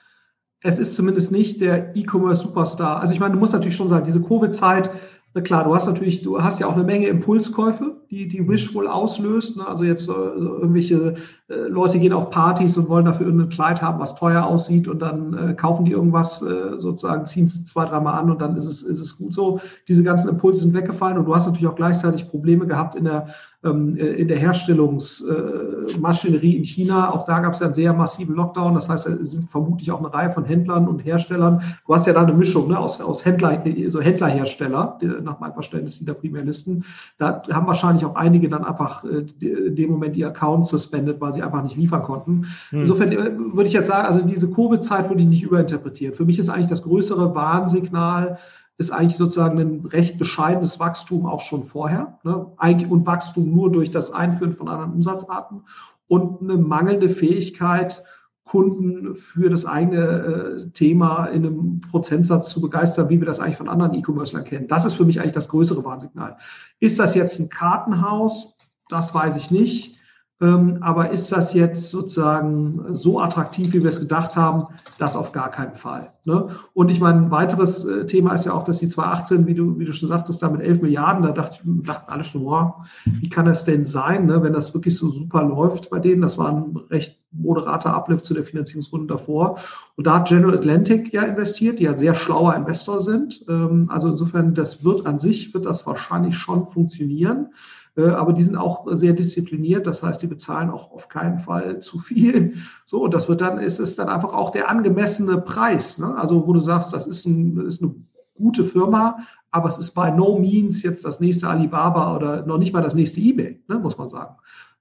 [0.61, 2.99] es ist zumindest nicht der E-Commerce-Superstar.
[2.99, 4.89] Also ich meine, du musst natürlich schon sagen, diese Covid-Zeit,
[5.33, 8.73] na klar, du hast natürlich, du hast ja auch eine Menge Impulskäufe, die die Wish
[8.73, 9.57] wohl auslöst.
[9.57, 9.67] Ne?
[9.67, 11.15] Also jetzt äh, irgendwelche äh,
[11.49, 15.33] Leute gehen auf Partys und wollen dafür irgendein Kleid haben, was teuer aussieht und dann
[15.33, 18.83] äh, kaufen die irgendwas äh, sozusagen, ziehen es zwei, dreimal an und dann ist es,
[18.83, 19.59] ist es gut so.
[19.87, 23.29] Diese ganzen Impulse sind weggefallen und du hast natürlich auch gleichzeitig Probleme gehabt in der
[23.61, 27.13] ähm, äh, in der Herstellungsmaschinerie in China.
[27.13, 28.73] Auch da gab es ja einen sehr massiven Lockdown.
[28.73, 31.61] Das heißt, es sind vermutlich auch eine Reihe von Händlern und Herstellern.
[31.85, 35.99] Du hast ja da eine Mischung ne, aus, aus Händler, so Händlerhersteller, nach meinem Verständnis,
[35.99, 36.85] die da primär listen.
[37.17, 41.33] Da haben wahrscheinlich auch einige dann einfach äh, in dem Moment die Accounts suspendet, weil
[41.33, 42.47] sie einfach nicht liefern konnten.
[42.69, 42.81] Hm.
[42.81, 46.15] Insofern äh, würde ich jetzt sagen, also diese Covid-Zeit würde ich nicht überinterpretieren.
[46.15, 48.39] Für mich ist eigentlich das größere Warnsignal,
[48.77, 52.17] ist eigentlich sozusagen ein recht bescheidenes Wachstum auch schon vorher.
[52.23, 52.45] Ne?
[52.57, 55.63] Eigentlich und Wachstum nur durch das Einführen von anderen Umsatzarten
[56.07, 58.03] und eine mangelnde Fähigkeit,
[58.49, 63.57] Kunden für das eigene äh, Thema in einem Prozentsatz zu begeistern, wie wir das eigentlich
[63.57, 64.67] von anderen E-Commerce-Lern kennen.
[64.67, 66.35] Das ist für mich eigentlich das größere Warnsignal.
[66.79, 68.57] Ist das jetzt ein Kartenhaus?
[68.87, 69.98] Das weiß ich nicht.
[70.41, 74.67] Ähm, aber ist das jetzt sozusagen so attraktiv, wie wir es gedacht haben?
[74.97, 76.13] Das auf gar keinen Fall.
[76.23, 76.47] Ne?
[76.73, 79.77] Und ich meine, ein weiteres äh, Thema ist ja auch, dass die 2018, wie du,
[79.79, 83.29] wie du schon sagtest, da mit 11 Milliarden, da dachte, dachten alle schon, wow, wie
[83.29, 86.21] kann das denn sein, ne, wenn das wirklich so super läuft bei denen?
[86.21, 89.59] Das war ein recht moderater Uplift zu der Finanzierungsrunde davor.
[89.97, 93.43] Und da hat General Atlantic ja investiert, die ja sehr schlauer Investor sind.
[93.49, 97.49] Ähm, also insofern, das wird an sich, wird das wahrscheinlich schon funktionieren.
[97.97, 99.87] Äh, aber die sind auch sehr diszipliniert.
[99.87, 102.53] Das heißt, die bezahlen auch auf keinen Fall zu viel.
[102.85, 105.97] So, und das wird dann, ist es dann einfach auch der angemessene Preis.
[105.97, 106.15] Ne?
[106.17, 107.95] Also, wo du sagst, das ist, ein, ist eine
[108.35, 109.19] gute Firma,
[109.51, 112.95] aber es ist by no means jetzt das nächste Alibaba oder noch nicht mal das
[112.95, 114.35] nächste eBay, ne, muss man sagen.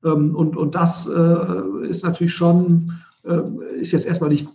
[0.05, 2.93] Ähm, und, und das äh, ist natürlich schon,
[3.25, 3.41] äh,
[3.81, 4.49] ist jetzt erstmal nicht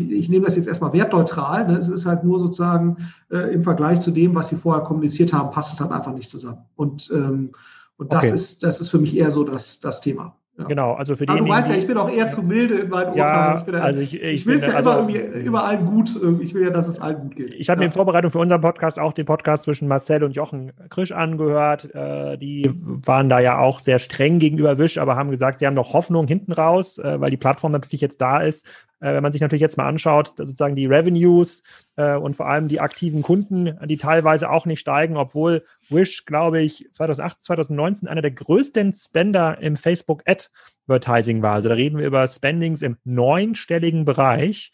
[0.00, 1.66] ich, ich, nehme das jetzt erstmal wertneutral.
[1.66, 1.78] Ne?
[1.78, 2.96] Es ist halt nur sozusagen
[3.30, 6.30] äh, im Vergleich zu dem, was sie vorher kommuniziert haben, passt es halt einfach nicht
[6.30, 6.64] zusammen.
[6.76, 7.52] Und, ähm,
[7.96, 8.34] und das, okay.
[8.34, 10.34] ist, das ist für mich eher so das, das Thema.
[10.58, 10.64] Ja.
[10.64, 11.34] Genau, also für die.
[11.34, 13.80] Du weißt ja, ich bin auch eher zu milde in meinen ja, Urteilen.
[13.80, 16.10] also ich, ich, ich will es ja also, immer, irgendwie, allen gut.
[16.42, 17.54] Ich will ja, dass es allen gut geht.
[17.54, 17.80] Ich habe ja.
[17.80, 21.94] mir in Vorbereitung für unseren Podcast auch den Podcast zwischen Marcel und Jochen Krisch angehört.
[21.94, 22.70] Äh, die
[23.06, 26.26] waren da ja auch sehr streng gegenüber Wish, aber haben gesagt, sie haben noch Hoffnung
[26.26, 28.66] hinten raus, äh, weil die Plattform natürlich jetzt da ist.
[29.02, 31.62] Äh, wenn man sich natürlich jetzt mal anschaut, sozusagen die Revenues
[31.96, 36.62] äh, und vor allem die aktiven Kunden, die teilweise auch nicht steigen, obwohl Wish, glaube
[36.62, 40.46] ich, 2008, 2019 einer der größten Spender im Facebook Ad
[40.86, 41.54] Advertising war.
[41.54, 44.72] Also da reden wir über Spendings im neunstelligen Bereich.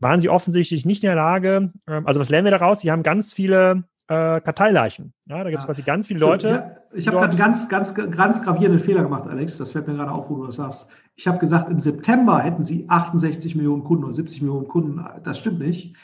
[0.00, 2.80] Waren sie offensichtlich nicht in der Lage, ähm, also was lernen wir daraus?
[2.80, 5.12] Sie haben ganz viele äh, Karteileichen.
[5.28, 5.66] Ja, da gibt es ja.
[5.66, 6.48] quasi ganz viele Leute.
[6.48, 9.56] Ja, ich habe gerade ganz, ganz, ganz gravierenden Fehler gemacht, Alex.
[9.56, 10.88] Das fällt mir gerade auf, wo du das sagst.
[11.14, 15.04] Ich habe gesagt, im September hätten sie 68 Millionen Kunden oder 70 Millionen Kunden.
[15.22, 15.94] Das stimmt nicht.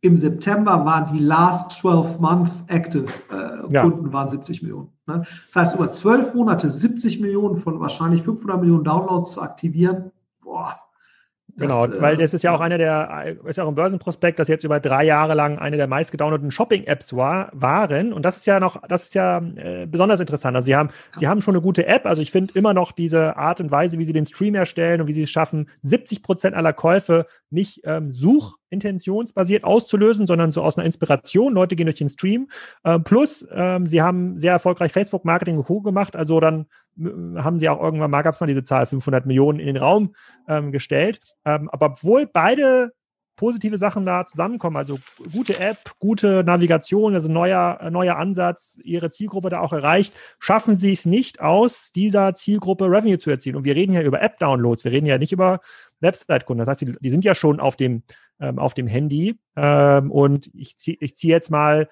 [0.00, 3.82] Im September waren die last 12 month active äh, ja.
[3.82, 4.88] Kunden waren 70 Millionen.
[5.06, 5.24] Ne?
[5.46, 10.10] Das heißt, über 12 Monate 70 Millionen von wahrscheinlich 500 Millionen Downloads zu aktivieren,
[10.42, 10.74] boah,
[11.56, 14.48] Genau, das, weil das ist ja auch einer der, ist ja auch im Börsenprospekt, dass
[14.48, 18.12] jetzt über drei Jahre lang eine der meistgedownloadeten Shopping-Apps war, waren.
[18.12, 20.56] Und das ist ja noch, das ist ja äh, besonders interessant.
[20.56, 21.18] Also sie haben, ja.
[21.18, 22.06] sie haben schon eine gute App.
[22.06, 25.08] Also ich finde immer noch diese Art und Weise, wie sie den Stream erstellen und
[25.08, 30.78] wie sie es schaffen, 70 Prozent aller Käufe nicht ähm, suchintentionsbasiert auszulösen, sondern so aus
[30.78, 31.52] einer Inspiration.
[31.52, 32.48] Leute gehen durch den Stream.
[32.84, 35.82] Ähm, plus, ähm, sie haben sehr erfolgreich Facebook-Marketing und Co.
[35.82, 36.16] gemacht.
[36.16, 36.66] Also dann
[36.98, 40.14] haben sie auch irgendwann mal, gab es mal diese Zahl 500 Millionen in den Raum
[40.48, 41.20] ähm, gestellt.
[41.44, 42.92] Ähm, aber obwohl beide
[43.36, 44.98] positive Sachen da zusammenkommen, also
[45.32, 50.76] gute App, gute Navigation, also neuer, äh, neuer Ansatz, ihre Zielgruppe da auch erreicht, schaffen
[50.76, 53.56] sie es nicht aus dieser Zielgruppe Revenue zu erzielen.
[53.56, 55.60] Und wir reden ja über App-Downloads, wir reden ja nicht über
[56.00, 56.60] Website-Kunden.
[56.60, 58.02] Das heißt, die, die, sind ja schon auf dem,
[58.38, 59.38] ähm, auf dem Handy.
[59.56, 61.88] Ähm, und ich ziehe ich zieh jetzt mal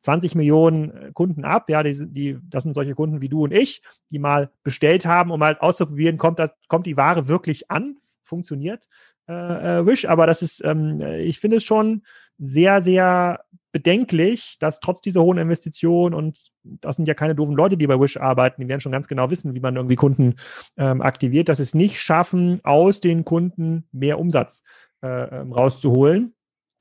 [0.00, 1.68] 20 Millionen äh, Kunden ab.
[1.68, 5.30] Ja, die, die, das sind solche Kunden wie du und ich, die mal bestellt haben,
[5.30, 8.88] um halt auszuprobieren, kommt, das, kommt die Ware wirklich an, funktioniert
[9.28, 10.06] äh, äh, Wish.
[10.06, 12.02] Aber das ist, ähm, ich finde es schon
[12.38, 13.40] sehr, sehr
[13.72, 18.00] bedenklich, dass trotz dieser hohen Investitionen und das sind ja keine doofen Leute, die bei
[18.00, 20.34] Wish arbeiten, die werden schon ganz genau wissen, wie man irgendwie Kunden
[20.76, 24.64] ähm, aktiviert, dass es nicht schaffen, aus den Kunden mehr Umsatz
[25.02, 26.34] äh, ähm, rauszuholen.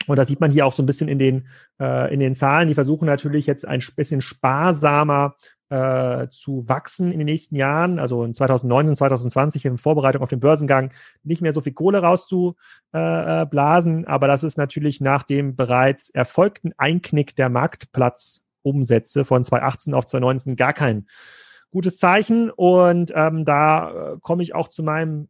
[0.08, 1.48] Und das sieht man hier auch so ein bisschen in den,
[1.80, 2.68] äh, in den Zahlen.
[2.68, 5.36] Die versuchen natürlich jetzt ein bisschen sparsamer
[5.70, 10.40] äh, zu wachsen in den nächsten Jahren, also in 2019, 2020 in Vorbereitung auf den
[10.40, 10.92] Börsengang
[11.24, 17.36] nicht mehr so viel Kohle rauszublasen, aber das ist natürlich nach dem bereits erfolgten Einknick
[17.36, 21.06] der Marktplatzumsätze von 2018 auf 2019 gar kein
[21.70, 25.28] gutes Zeichen und ähm, da äh, komme ich auch zu meinem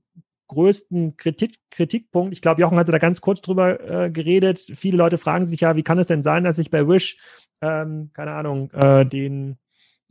[0.50, 2.34] größten Kritik, Kritikpunkt.
[2.34, 4.60] Ich glaube, Jochen hatte da ganz kurz drüber äh, geredet.
[4.60, 7.18] Viele Leute fragen sich ja, wie kann es denn sein, dass ich bei Wish,
[7.62, 9.58] ähm, keine Ahnung, äh, den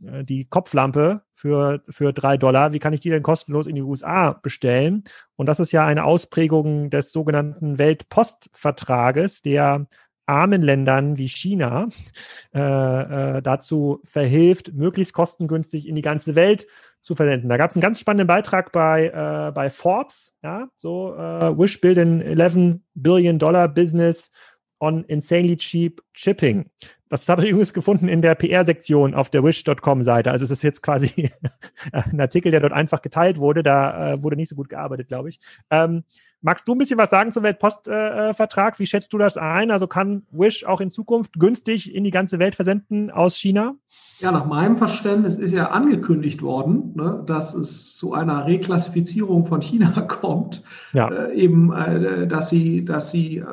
[0.03, 3.81] äh, die Kopflampe für, für drei Dollar, wie kann ich die denn kostenlos in die
[3.81, 5.03] USA bestellen?
[5.35, 9.87] Und das ist ja eine Ausprägung des sogenannten Weltpostvertrages, der
[10.25, 11.89] armen Ländern wie China
[12.53, 12.59] äh,
[13.37, 16.67] äh, dazu verhilft, möglichst kostengünstig in die ganze Welt
[17.01, 17.49] zu versenden.
[17.49, 21.79] Da gab es einen ganz spannenden Beitrag bei, äh, bei Forbes, ja, so äh, Wish
[21.81, 24.31] build an 11 Billion Dollar Business
[24.79, 26.69] on insanely cheap shipping.
[27.09, 30.29] Das habe ich übrigens gefunden in der PR-Sektion auf der wish.com-Seite.
[30.29, 31.31] Also es ist jetzt quasi
[31.91, 33.63] ein Artikel, der dort einfach geteilt wurde.
[33.63, 35.39] Da äh, wurde nicht so gut gearbeitet, glaube ich.
[35.71, 36.03] Ähm,
[36.41, 38.75] magst du ein bisschen was sagen zum Weltpostvertrag?
[38.75, 39.71] Äh, Wie schätzt du das ein?
[39.71, 43.73] Also kann Wish auch in Zukunft günstig in die ganze Welt versenden aus China?
[44.19, 49.61] Ja, nach meinem Verständnis ist ja angekündigt worden, ne, dass es zu einer Reklassifizierung von
[49.61, 50.61] China kommt.
[50.93, 51.07] Ja.
[51.07, 53.45] Äh, eben, äh, dass sie, dass sie, äh,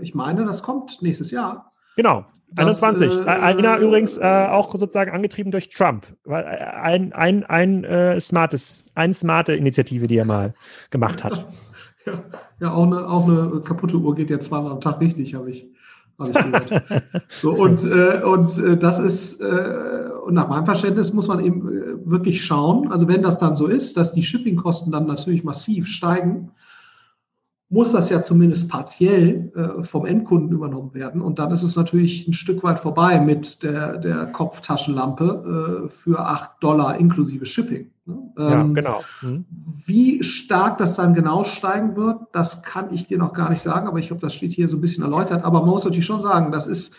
[0.00, 1.72] ich meine, das kommt nächstes Jahr.
[1.96, 2.24] Genau.
[2.56, 3.08] 21.
[3.08, 6.06] Das, äh, Einer übrigens äh, auch sozusagen angetrieben durch Trump.
[6.26, 10.54] Äh, ein, ein, ein äh, smartes, eine smarte Initiative, die er mal
[10.90, 11.46] gemacht hat.
[12.06, 12.14] Ja,
[12.60, 15.68] ja auch, eine, auch eine kaputte Uhr geht ja zweimal am Tag richtig, habe ich,
[16.18, 17.12] hab ich gehört.
[17.28, 21.68] so, und äh, und äh, das ist, äh, und nach meinem Verständnis muss man eben
[21.68, 25.86] äh, wirklich schauen, also wenn das dann so ist, dass die Shippingkosten dann natürlich massiv
[25.86, 26.52] steigen,
[27.72, 31.22] muss das ja zumindest partiell äh, vom Endkunden übernommen werden.
[31.22, 36.18] Und dann ist es natürlich ein Stück weit vorbei mit der, der Kopftaschenlampe äh, für
[36.18, 37.92] acht Dollar inklusive Shipping.
[38.06, 38.32] Ne?
[38.38, 39.00] Ähm, ja, genau.
[39.22, 39.44] Mhm.
[39.86, 43.86] Wie stark das dann genau steigen wird, das kann ich dir noch gar nicht sagen,
[43.86, 45.44] aber ich glaube, das steht hier so ein bisschen erläutert.
[45.44, 46.96] Aber man muss natürlich schon sagen, das ist,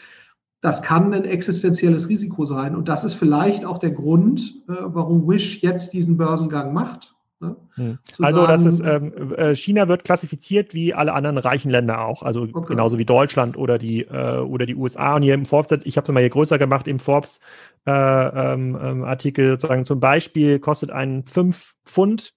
[0.62, 2.78] das kann ein existenzielles Risiko sein.
[2.78, 7.56] Und das ist vielleicht auch der Grund, äh, warum Wish jetzt diesen Börsengang macht Ne?
[7.76, 8.00] Hm.
[8.20, 12.48] Also das ist ähm, äh, China wird klassifiziert wie alle anderen reichen Länder auch, also
[12.54, 12.68] okay.
[12.68, 15.16] genauso wie Deutschland oder die äh, oder die USA.
[15.16, 17.40] Und hier im Forbes, ich habe es mal hier größer gemacht im Forbes
[17.86, 22.36] äh, ähm, ähm, Artikel sozusagen zum Beispiel kostet ein 5 Pfund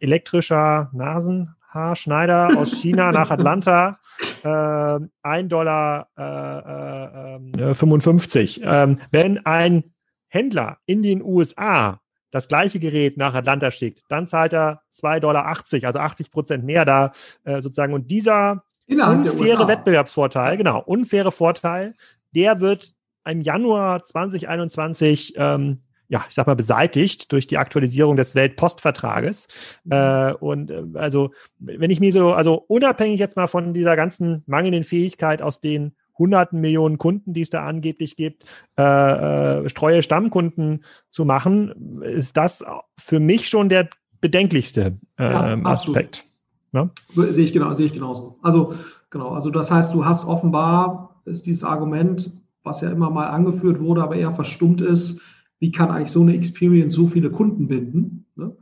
[0.00, 3.98] elektrischer Nasenhaarschneider aus China nach Atlanta,
[4.44, 8.62] äh, 1 Dollar äh, 55.
[8.62, 9.92] Äh, ähm, wenn ein
[10.28, 12.00] Händler in den USA
[12.30, 16.84] das gleiche Gerät nach Atlanta schickt, dann zahlt er 2,80 Dollar, also 80 Prozent mehr
[16.84, 17.12] da
[17.44, 17.94] äh, sozusagen.
[17.94, 21.94] Und dieser Innerhalb unfaire Wettbewerbsvorteil, genau, unfaire Vorteil,
[22.34, 28.34] der wird im Januar 2021 ähm, ja, ich sag mal, beseitigt durch die Aktualisierung des
[28.34, 29.46] Weltpostvertrages.
[29.84, 29.92] Mhm.
[29.92, 34.42] Äh, und äh, also, wenn ich mir so, also unabhängig jetzt mal von dieser ganzen
[34.46, 38.44] mangelnden Fähigkeit aus den hunderten Millionen Kunden, die es da angeblich gibt,
[38.78, 42.64] äh, äh, streue Stammkunden zu machen, ist das
[42.96, 43.88] für mich schon der
[44.20, 46.24] bedenklichste äh, ja, Aspekt.
[46.72, 46.90] Ja?
[47.14, 48.38] Sehe ich genau, sehe ich genauso.
[48.42, 48.74] Also
[49.10, 52.30] genau, also das heißt, du hast offenbar ist dieses Argument,
[52.62, 55.20] was ja immer mal angeführt wurde, aber eher verstummt ist,
[55.58, 58.24] wie kann eigentlich so eine Experience so viele Kunden binden?
[58.36, 58.56] Ne?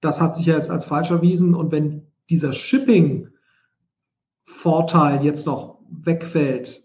[0.00, 1.54] Das hat sich ja jetzt als falsch erwiesen.
[1.54, 6.81] Und wenn dieser Shipping-Vorteil jetzt noch wegfällt,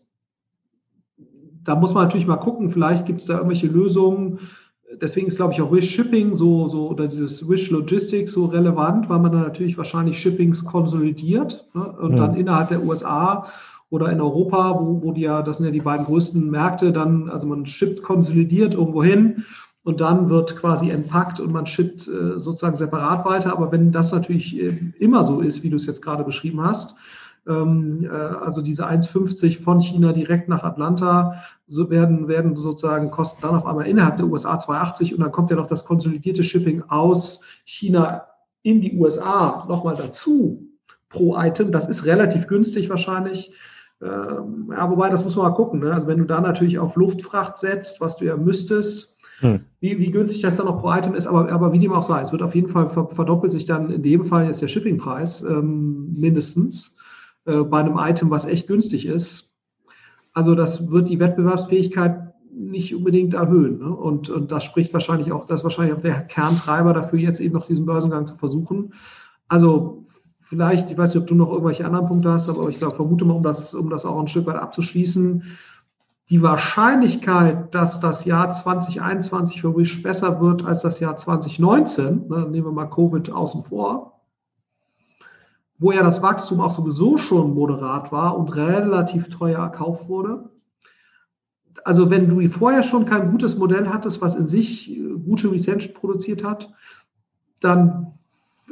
[1.68, 4.40] da muss man natürlich mal gucken, vielleicht gibt es da irgendwelche Lösungen.
[5.02, 9.10] Deswegen ist, glaube ich, auch Wish Shipping so, so oder dieses Wish Logistics so relevant,
[9.10, 11.84] weil man dann natürlich wahrscheinlich Shippings konsolidiert ne?
[12.00, 12.26] und ja.
[12.26, 13.48] dann innerhalb der USA
[13.90, 17.30] oder in Europa, wo, wo die ja, das sind ja die beiden größten Märkte, dann,
[17.30, 19.44] also man shippt konsolidiert irgendwo hin
[19.84, 23.52] und dann wird quasi entpackt und man shippt äh, sozusagen separat weiter.
[23.52, 26.96] Aber wenn das natürlich äh, immer so ist, wie du es jetzt gerade beschrieben hast,
[27.50, 33.66] also diese 1,50 von China direkt nach Atlanta, so werden, werden sozusagen Kosten dann auf
[33.66, 38.28] einmal innerhalb der USA 2,80 und dann kommt ja noch das konsolidierte Shipping aus China
[38.64, 40.68] in die USA nochmal dazu
[41.10, 41.72] pro Item.
[41.72, 43.54] Das ist relativ günstig wahrscheinlich.
[44.02, 45.80] Ähm, ja, wobei, das muss man mal gucken.
[45.80, 45.94] Ne?
[45.94, 49.62] Also wenn du da natürlich auf Luftfracht setzt, was du ja müsstest, hm.
[49.80, 52.22] wie, wie günstig das dann noch pro Item ist, aber, aber wie dem auch sei,
[52.22, 56.14] es wird auf jeden Fall verdoppelt sich dann in dem Fall jetzt der Shippingpreis ähm,
[56.14, 56.97] mindestens
[57.48, 59.56] äh, bei einem Item, was echt günstig ist.
[60.34, 63.80] Also das wird die Wettbewerbsfähigkeit nicht unbedingt erhöhen.
[63.80, 63.90] Ne?
[63.90, 67.54] Und, und das spricht wahrscheinlich auch, das ist wahrscheinlich auch der Kerntreiber dafür, jetzt eben
[67.54, 68.94] noch diesen Börsengang zu versuchen.
[69.48, 70.04] Also
[70.40, 73.26] vielleicht, ich weiß nicht, ob du noch irgendwelche anderen Punkte hast, aber ich glaube, vermute
[73.26, 75.44] mal, um das, um das auch ein Stück weit abzuschließen,
[76.30, 82.48] die Wahrscheinlichkeit, dass das Jahr 2021 für Wish besser wird als das Jahr 2019, ne,
[82.50, 84.17] nehmen wir mal Covid außen vor,
[85.80, 90.50] wo ja das Wachstum auch sowieso schon moderat war und relativ teuer erkauft wurde.
[91.84, 96.44] Also wenn du vorher schon kein gutes Modell hattest, was in sich gute Retention produziert
[96.44, 96.74] hat,
[97.60, 98.08] dann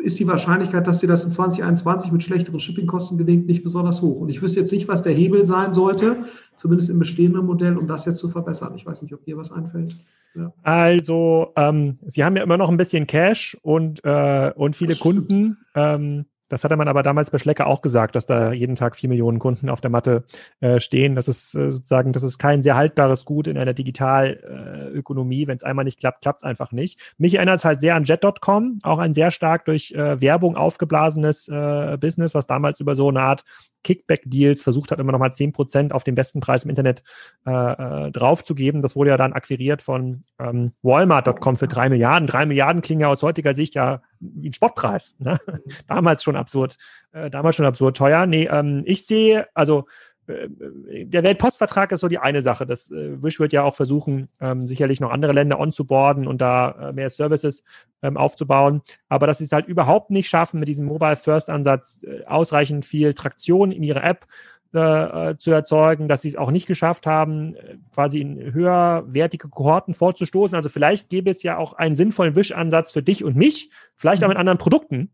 [0.01, 4.19] ist die Wahrscheinlichkeit, dass dir das in 2021 mit schlechteren Shippingkosten gelingt, nicht besonders hoch.
[4.19, 6.25] Und ich wüsste jetzt nicht, was der Hebel sein sollte,
[6.55, 8.73] zumindest im bestehenden Modell, um das jetzt zu verbessern.
[8.75, 9.97] Ich weiß nicht, ob dir was einfällt.
[10.35, 10.51] Ja.
[10.63, 15.57] Also, ähm, Sie haben ja immer noch ein bisschen Cash und, äh, und viele Kunden.
[15.75, 19.09] Ähm, das hatte man aber damals bei Schlecker auch gesagt, dass da jeden Tag vier
[19.09, 20.25] Millionen Kunden auf der Matte
[20.59, 21.15] äh, stehen.
[21.15, 25.43] Das ist äh, sozusagen, das ist kein sehr haltbares Gut in einer Digitalökonomie.
[25.43, 26.99] Äh, Wenn es einmal nicht klappt, klappt es einfach nicht.
[27.17, 31.47] Mich erinnert es halt sehr an Jet.com, auch ein sehr stark durch äh, Werbung aufgeblasenes
[31.47, 33.43] äh, Business, was damals über so eine Art
[33.85, 37.03] Kickback-Deals versucht hat, immer noch mal zehn Prozent auf den besten Preis im Internet
[37.45, 38.81] äh, äh, draufzugeben.
[38.81, 42.25] Das wurde ja dann akquiriert von ähm, Walmart.com für drei Milliarden.
[42.25, 45.17] Drei Milliarden klingen ja aus heutiger Sicht ja wie ein Spottpreis.
[45.19, 45.39] Ne?
[45.87, 46.77] damals schon absurd,
[47.11, 48.25] äh, damals schon absurd teuer.
[48.25, 49.85] Nee, ähm, ich sehe, also
[50.27, 52.65] der Weltpostvertrag ist so die eine Sache.
[52.65, 56.89] Das äh, Wish wird ja auch versuchen, ähm, sicherlich noch andere Länder onzuboarden und da
[56.89, 57.63] äh, mehr Services
[58.01, 58.81] ähm, aufzubauen.
[59.07, 62.85] Aber dass sie es halt überhaupt nicht schaffen, mit diesem Mobile First Ansatz äh, ausreichend
[62.85, 64.25] viel Traktion in ihre App
[64.73, 67.55] äh, äh, zu erzeugen, dass sie es auch nicht geschafft haben,
[67.93, 70.55] quasi in höherwertige Kohorten vorzustoßen.
[70.55, 74.27] Also vielleicht gäbe es ja auch einen sinnvollen Wish-Ansatz für dich und mich, vielleicht auch
[74.27, 74.31] mhm.
[74.31, 75.11] mit anderen Produkten,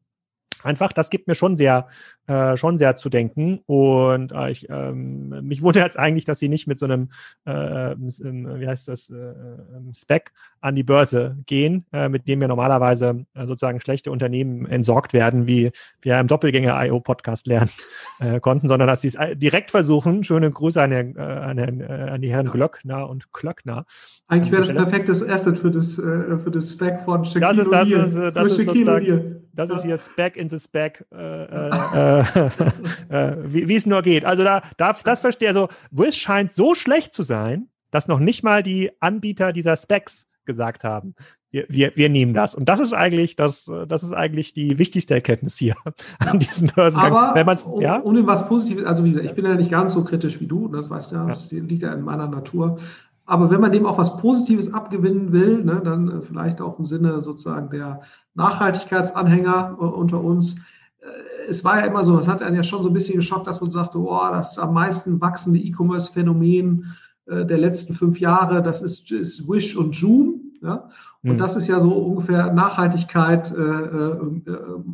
[0.64, 1.88] einfach, das gibt mir schon sehr,
[2.28, 3.60] äh, schon sehr zu denken.
[3.66, 7.10] Und äh, ich, ähm, mich wundert jetzt eigentlich, dass sie nicht mit so einem,
[7.46, 10.32] äh, wie heißt das, äh, ähm, Spec
[10.62, 15.48] an die Börse gehen, äh, mit dem ja normalerweise äh, sozusagen schlechte Unternehmen entsorgt werden,
[15.48, 17.70] wie wir im Doppelgänger-IO-Podcast lernen
[18.42, 20.24] konnten, sondern dass sie es direkt versuchen.
[20.24, 22.52] Schöne Grüße an, den, an, den, an die Herren ja.
[22.52, 23.86] Glöckner und Klöckner.
[24.28, 27.92] Eigentlich wäre das perfektes Asset für das, für das Spec von Shaquille Das ist, das
[27.92, 32.20] ist, das ist sozusagen, das ist hier Spec in the Spec, äh, äh,
[33.10, 34.26] äh, wie es nur geht.
[34.26, 38.44] Also da, da das verstehe also Wiz scheint so schlecht zu sein, dass noch nicht
[38.44, 41.16] mal die Anbieter dieser Specs gesagt haben.
[41.52, 42.56] Wir, wir, wir nehmen das.
[42.56, 45.76] Und das ist eigentlich, das, das ist eigentlich die wichtigste Erkenntnis hier
[46.20, 47.14] an diesem Börsengang.
[47.14, 48.02] Aber Wenn man's, ja?
[48.02, 50.70] ohne was Positives, also wie gesagt, ich bin ja nicht ganz so kritisch wie du,
[50.70, 52.80] das weißt du ja, das liegt ja in meiner Natur.
[53.32, 56.86] Aber wenn man dem auch was Positives abgewinnen will, ne, dann äh, vielleicht auch im
[56.86, 58.02] Sinne sozusagen der
[58.34, 60.58] Nachhaltigkeitsanhänger äh, unter uns.
[61.00, 63.48] Äh, es war ja immer so, es hat einen ja schon so ein bisschen geschockt,
[63.48, 66.94] dass man sagte, oh, das am meisten wachsende E-Commerce-Phänomen
[67.28, 70.42] der letzten fünf Jahre, das ist, ist Wish und Zoom.
[70.62, 70.90] Ja?
[71.24, 71.38] Und mhm.
[71.38, 74.18] das ist ja so ungefähr Nachhaltigkeit äh, äh,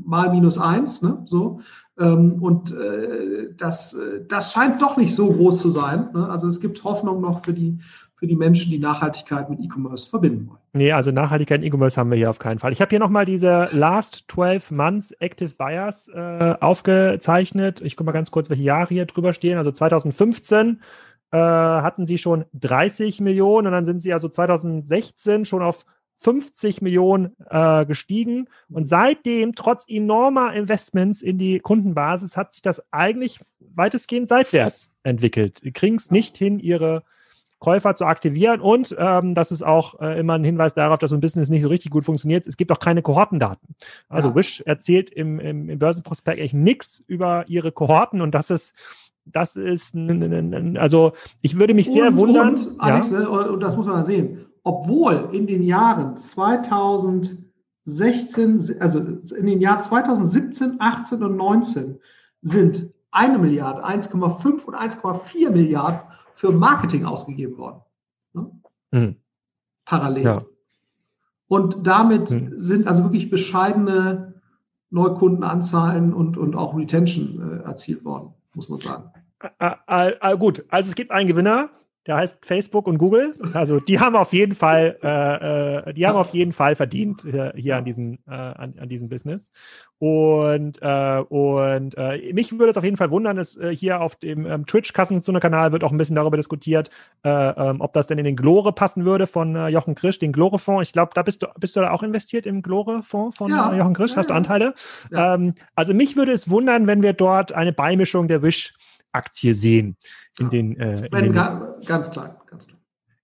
[0.06, 1.02] mal minus eins.
[1.02, 1.24] Ne?
[1.26, 1.62] So.
[1.98, 6.10] Ähm, und äh, das, das scheint doch nicht so groß zu sein.
[6.14, 6.30] Ne?
[6.30, 7.80] Also es gibt Hoffnung noch für die,
[8.18, 10.60] für die Menschen, die Nachhaltigkeit mit E-Commerce verbinden wollen.
[10.74, 12.74] Nee, also Nachhaltigkeit in E-Commerce haben wir hier auf keinen Fall.
[12.74, 17.82] Ich habe hier nochmal diese Last 12 Months Active Buyers äh, aufgezeichnet.
[17.82, 19.60] Ich gucke mal ganz kurz, welche Jahre hier drüber stehen.
[19.60, 20.82] Also 2015
[21.32, 26.82] äh, hatten sie schon 30 Millionen und dann sind sie also 2016 schon auf 50
[26.82, 28.50] Millionen äh, gestiegen.
[28.70, 35.64] Und seitdem, trotz enormer Investments in die Kundenbasis, hat sich das eigentlich weitestgehend seitwärts entwickelt.
[35.64, 37.04] Die kriegen es nicht hin, ihre
[37.60, 38.62] Käufer zu aktivieren.
[38.62, 41.64] Und ähm, das ist auch äh, immer ein Hinweis darauf, dass so ein Business nicht
[41.64, 42.46] so richtig gut funktioniert.
[42.46, 43.76] Es gibt auch keine Kohortendaten.
[44.10, 44.36] Also ja.
[44.36, 48.76] Wish erzählt im, im, im Börsenprospekt echt nichts über ihre Kohorten und das ist
[49.30, 49.94] das ist,
[50.78, 52.56] also ich würde mich sehr und, wundern.
[52.56, 53.20] Und, Alex, ja.
[53.20, 59.82] Ne, und das muss man sehen, obwohl in den Jahren 2016, also in den Jahren
[59.82, 62.00] 2017, 18 und 19
[62.42, 66.00] sind eine Milliarde, 1,5 und 1,4 Milliarden
[66.38, 67.82] für Marketing ausgegeben worden.
[68.34, 68.52] Ne?
[68.92, 69.16] Mhm.
[69.86, 70.24] Parallel.
[70.24, 70.46] Ja.
[71.48, 72.62] Und damit mhm.
[72.62, 74.40] sind also wirklich bescheidene
[74.92, 79.12] Neukundenanzahlen und, und auch Retention äh, erzielt worden, muss man sagen.
[79.58, 81.72] Ah, ah, ah, gut, also es gibt einen Gewinner,
[82.08, 83.36] der heißt Facebook und Google.
[83.54, 87.54] Also die haben auf jeden Fall, äh, äh, die haben auf jeden Fall verdient hier,
[87.56, 89.52] hier an diesem äh, an, an diesem Business.
[90.00, 94.16] Und äh, und äh, mich würde es auf jeden Fall wundern, dass äh, hier auf
[94.16, 96.90] dem ähm, Twitch Kassenzunder-Kanal wird auch ein bisschen darüber diskutiert,
[97.24, 100.32] äh, ähm, ob das denn in den Glore passen würde von äh, Jochen Krisch, den
[100.32, 100.88] Glore-Fonds.
[100.88, 103.74] Ich glaube, da bist du bist du da auch investiert im Glore-Fonds von ja.
[103.74, 104.16] äh, Jochen Krisch.
[104.16, 104.74] Hast du Anteile?
[105.12, 105.34] Ja.
[105.34, 108.76] Ähm, also mich würde es wundern, wenn wir dort eine Beimischung der Wish
[109.12, 109.98] Aktie sehen.
[110.40, 112.78] In den, äh, in den, ganz klein, ganz klein.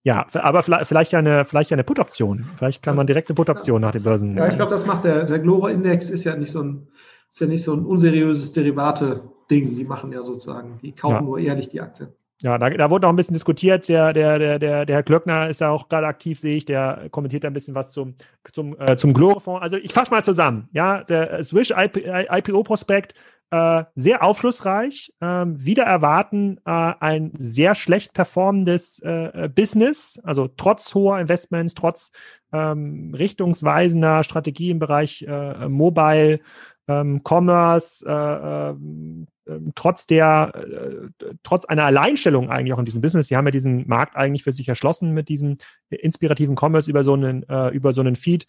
[0.04, 2.46] Ja, aber vielleicht eine, vielleicht eine Put-Option.
[2.58, 4.36] Vielleicht kann man direkt eine Put-Option nach den Börsen.
[4.36, 6.88] Ja, ich glaube, das macht der, der Global-Index ist ja nicht so ein,
[7.32, 9.78] ist ja nicht so ein unseriöses Derivate-Ding.
[9.78, 11.22] Die machen ja sozusagen, die kaufen ja.
[11.22, 12.10] nur ehrlich die Aktien.
[12.42, 13.88] Ja, da, da wurde noch ein bisschen diskutiert.
[13.88, 16.66] Der, der, der, der, der Herr Klöckner ist ja auch gerade aktiv, sehe ich.
[16.66, 18.16] Der kommentiert da ein bisschen was zum,
[18.52, 19.62] zum, äh, zum Glore-Fonds.
[19.62, 20.68] Also ich fasse mal zusammen.
[20.74, 23.14] Ja, der Swish IPO-Prospekt
[23.54, 25.14] äh, sehr aufschlussreich.
[25.22, 32.12] Ähm, wieder erwarten äh, ein sehr schlecht performendes äh, Business, also trotz hoher Investments, trotz
[32.52, 36.40] ähm, richtungsweisender Strategie im Bereich äh, Mobile,
[36.88, 43.02] ähm, Commerce, äh, ähm, ähm, trotz der, äh, trotz einer Alleinstellung eigentlich auch in diesem
[43.02, 45.58] Business, sie haben ja diesen Markt eigentlich für sich erschlossen mit diesem
[45.90, 48.46] inspirativen Commerce über so einen, äh, über so einen Feed,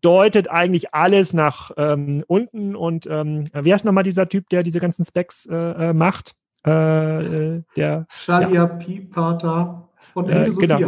[0.00, 4.80] deutet eigentlich alles nach ähm, unten und ähm, wie heißt nochmal dieser Typ, der diese
[4.80, 5.56] ganzen Specs äh,
[5.90, 6.34] äh macht?
[6.64, 8.66] Äh, äh der Shadia ja.
[8.66, 10.78] Pipata von äh, genau.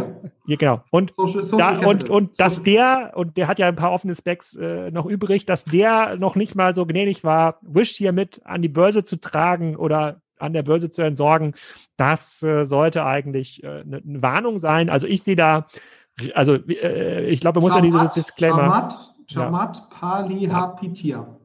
[0.45, 0.83] Ja, genau.
[0.91, 4.15] Und, Social, Social da, und, und dass der, und der hat ja ein paar offene
[4.15, 8.41] Specs äh, noch übrig, dass der noch nicht mal so gnädig war, Wish hier mit
[8.45, 11.53] an die Börse zu tragen oder an der Börse zu entsorgen,
[11.95, 14.89] das äh, sollte eigentlich äh, eine, eine Warnung sein.
[14.89, 15.67] Also ich sehe da,
[16.33, 18.57] also äh, ich glaube, man muss ja dieses Disclaimer.
[18.57, 19.83] Chamat, Chamat ja.
[19.89, 21.39] Palihapitia.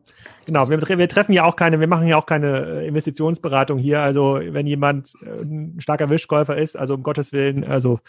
[0.49, 4.01] Genau, wir, wir, treffen ja auch keine, wir machen ja auch keine äh, Investitionsberatung hier.
[4.01, 8.01] Also wenn jemand äh, ein starker Wischkäufer ist, also um Gottes Willen, also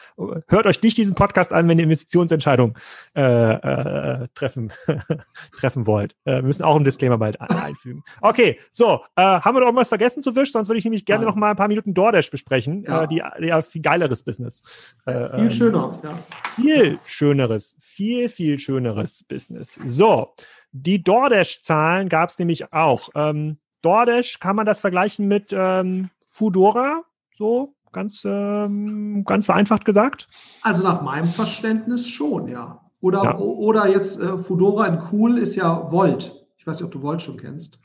[0.47, 2.77] hört euch nicht diesen Podcast an, wenn ihr Investitionsentscheidung
[3.13, 4.71] äh, äh, treffen,
[5.59, 6.15] treffen wollt.
[6.23, 8.03] Äh, wir müssen auch einen Disclaimer bald einfügen.
[8.21, 10.53] Okay, so, äh, haben wir noch irgendwas vergessen zu Wisch?
[10.53, 11.29] Sonst würde ich nämlich gerne ja.
[11.29, 12.85] noch mal ein paar Minuten DoorDash besprechen.
[12.87, 14.63] Ja, die, ja viel geileres Business.
[15.03, 16.19] viel ähm, schöner, ja.
[16.55, 19.77] Viel schöneres, viel, viel schöneres Business.
[19.83, 20.35] So,
[20.72, 23.09] die DoorDash-Zahlen gab es nämlich auch.
[23.15, 27.03] Ähm, DoorDash, kann man das vergleichen mit ähm, Foodora?
[27.36, 30.28] So, ganz, ähm, ganz vereinfacht gesagt?
[30.61, 32.82] Also nach meinem Verständnis schon, ja.
[33.01, 33.38] Oder, ja.
[33.38, 36.36] oder jetzt äh, Foodora in Cool ist ja Volt.
[36.57, 37.80] Ich weiß nicht, ob du Volt schon kennst.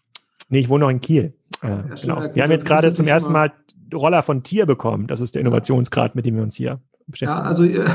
[0.49, 1.35] Nee, ich wohne noch in Kiel.
[1.63, 2.35] Äh, ja, genau.
[2.35, 3.53] Wir haben jetzt gerade zum ersten Mal
[3.93, 5.07] Roller von Tier bekommen.
[5.07, 7.41] Das ist der Innovationsgrad, mit dem wir uns hier beschäftigen.
[7.41, 7.87] Ja, also, äh,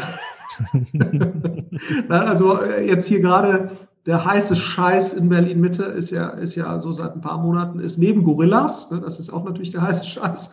[2.10, 3.72] also äh, jetzt hier gerade
[4.10, 7.80] der heiße Scheiß in Berlin Mitte ist ja, ist ja so seit ein paar Monaten,
[7.80, 10.49] ist neben Gorillas, ne, das ist auch natürlich der heiße Scheiß,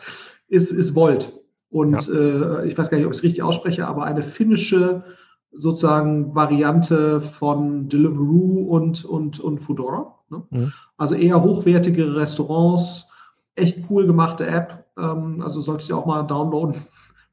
[0.47, 1.33] ist, ist Volt.
[1.71, 2.13] Und ja.
[2.13, 5.03] äh, ich weiß gar nicht, ob ich es richtig ausspreche, aber eine finnische
[5.51, 10.19] sozusagen Variante von Deliveroo und, und, und Foodora.
[10.29, 10.43] Ne?
[10.51, 10.73] Mhm.
[10.97, 13.09] Also eher hochwertige Restaurants,
[13.55, 14.85] echt cool gemachte App.
[14.99, 16.75] Ähm, also solltest du auch mal downloaden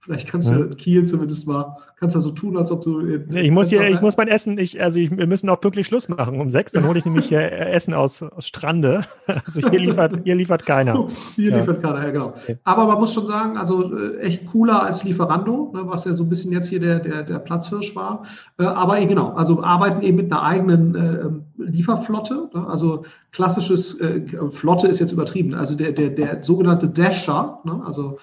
[0.05, 3.01] Vielleicht kannst du Kiel zumindest mal, kannst du so tun, als ob du.
[3.35, 6.11] ich muss hier, ich muss mein Essen, ich, also ich, wir müssen auch pünktlich Schluss
[6.11, 9.01] machen um sechs, dann hole ich nämlich äh, Essen aus, aus Strande.
[9.47, 11.09] Also hier liefert, hier liefert keiner.
[11.37, 11.57] hier ja.
[11.57, 12.27] liefert keiner, ja genau.
[12.29, 12.59] Okay.
[12.65, 16.25] Aber man muss schon sagen, also äh, echt cooler als Lieferando, ne, was ja so
[16.25, 18.25] ein bisschen jetzt hier der, der, der Platzhirsch war.
[18.59, 22.51] Äh, aber genau, also arbeiten eben mit einer eigenen äh, Lieferflotte.
[22.53, 25.55] Ne, also klassisches äh, Flotte ist jetzt übertrieben.
[25.55, 28.19] Also der, der, der sogenannte Dasher, ne, also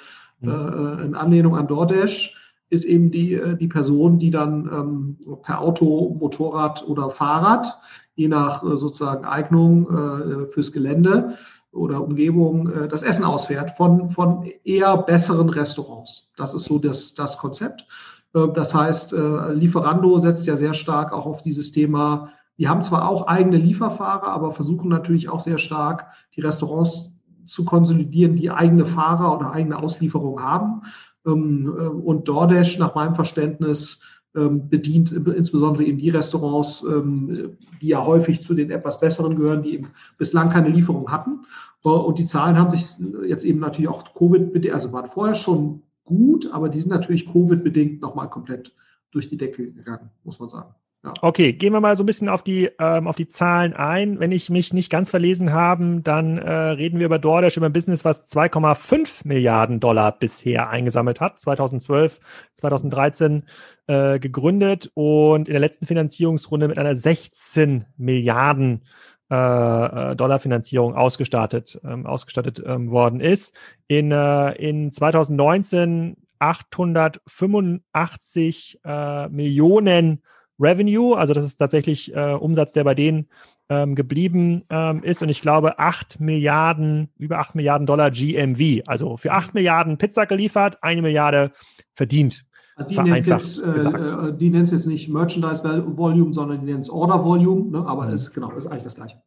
[0.49, 2.37] äh, in Anlehnung an DoorDash,
[2.69, 7.79] ist eben die, äh, die Person, die dann ähm, per Auto, Motorrad oder Fahrrad,
[8.15, 11.35] je nach äh, sozusagen Eignung äh, fürs Gelände
[11.71, 16.31] oder Umgebung, äh, das Essen ausfährt von, von eher besseren Restaurants.
[16.37, 17.85] Das ist so das, das Konzept.
[18.33, 22.29] Äh, das heißt, äh, Lieferando setzt ja sehr stark auch auf dieses Thema.
[22.57, 27.10] Die haben zwar auch eigene Lieferfahrer, aber versuchen natürlich auch sehr stark, die Restaurants
[27.45, 30.81] zu konsolidieren, die eigene Fahrer oder eigene Auslieferung haben.
[31.25, 34.01] Ähm, äh, und DoorDash nach meinem Verständnis
[34.35, 39.63] ähm, bedient insbesondere eben die Restaurants, ähm, die ja häufig zu den etwas besseren gehören,
[39.63, 39.87] die eben
[40.17, 41.41] bislang keine Lieferung hatten.
[41.83, 42.95] Äh, und die Zahlen haben sich
[43.27, 48.01] jetzt eben natürlich auch Covid-bedingt, also waren vorher schon gut, aber die sind natürlich Covid-bedingt
[48.01, 48.73] nochmal komplett
[49.11, 50.73] durch die Decke gegangen, muss man sagen.
[51.03, 51.13] Ja.
[51.21, 54.19] Okay, gehen wir mal so ein bisschen auf die, ähm, auf die Zahlen ein.
[54.19, 57.73] Wenn ich mich nicht ganz verlesen habe, dann äh, reden wir über DoorDash, über ein
[57.73, 61.39] Business, was 2,5 Milliarden Dollar bisher eingesammelt hat.
[61.39, 62.19] 2012,
[62.53, 63.45] 2013
[63.87, 68.83] äh, gegründet und in der letzten Finanzierungsrunde mit einer 16 Milliarden
[69.31, 73.55] äh, äh, Dollar Finanzierung ausgestattet, ähm, ausgestattet ähm, worden ist.
[73.87, 80.21] In, äh, in 2019 885 äh, Millionen
[80.61, 83.27] Revenue, also das ist tatsächlich äh, Umsatz, der bei denen
[83.69, 85.23] ähm, geblieben ähm, ist.
[85.23, 88.83] Und ich glaube, 8 Milliarden, über 8 Milliarden Dollar GMV.
[88.85, 91.51] Also für 8 Milliarden Pizza geliefert, eine Milliarde
[91.93, 92.45] verdient.
[92.75, 96.89] Also die nennt, jetzt, äh, äh es jetzt nicht Merchandise Volume, sondern die nennt es
[96.89, 97.85] Order Volume, ne?
[97.85, 98.13] aber mhm.
[98.13, 99.21] ist genau, ist eigentlich das gleiche.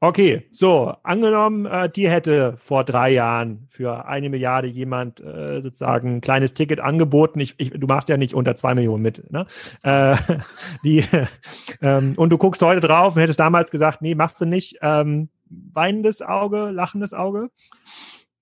[0.00, 6.16] Okay, so, angenommen, äh, dir hätte vor drei Jahren für eine Milliarde jemand äh, sozusagen
[6.16, 7.40] ein kleines Ticket angeboten.
[7.40, 9.30] Ich, ich, du machst ja nicht unter zwei Millionen mit.
[9.30, 9.46] Ne?
[9.82, 10.16] Äh,
[10.84, 11.04] die,
[11.80, 14.78] ähm, und du guckst heute drauf und hättest damals gesagt, nee, machst du nicht.
[14.82, 17.50] Ähm, weinendes Auge, lachendes Auge?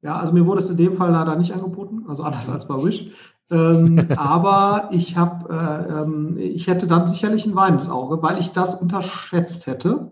[0.02, 2.74] Ja, also mir wurde es in dem Fall leider nicht angeboten, also anders als bei
[2.74, 3.06] Wish.
[3.50, 8.52] ähm, aber ich habe, äh, ähm, ich hätte dann sicherlich ein weinendes Auge, weil ich
[8.52, 10.10] das unterschätzt hätte.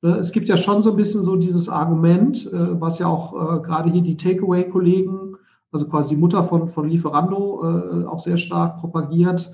[0.00, 3.34] Ne, es gibt ja schon so ein bisschen so dieses Argument, äh, was ja auch
[3.34, 5.36] äh, gerade hier die Takeaway-Kollegen,
[5.72, 9.52] also quasi die Mutter von, von Lieferando, äh, auch sehr stark propagiert,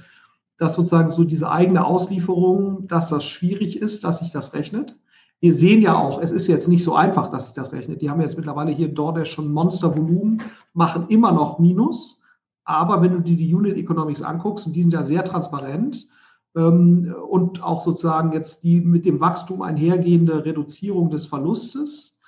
[0.58, 4.96] dass sozusagen so diese eigene Auslieferung, dass das schwierig ist, dass sich das rechnet.
[5.40, 8.02] Wir sehen ja auch, es ist jetzt nicht so einfach, dass sich das rechnet.
[8.02, 10.42] Die haben jetzt mittlerweile hier DoorDash schon Monstervolumen,
[10.74, 12.20] machen immer noch Minus.
[12.64, 16.06] Aber wenn du dir die Unit Economics anguckst, und die sind ja sehr transparent,
[16.54, 22.20] und auch sozusagen jetzt die mit dem Wachstum einhergehende Reduzierung des Verlustes.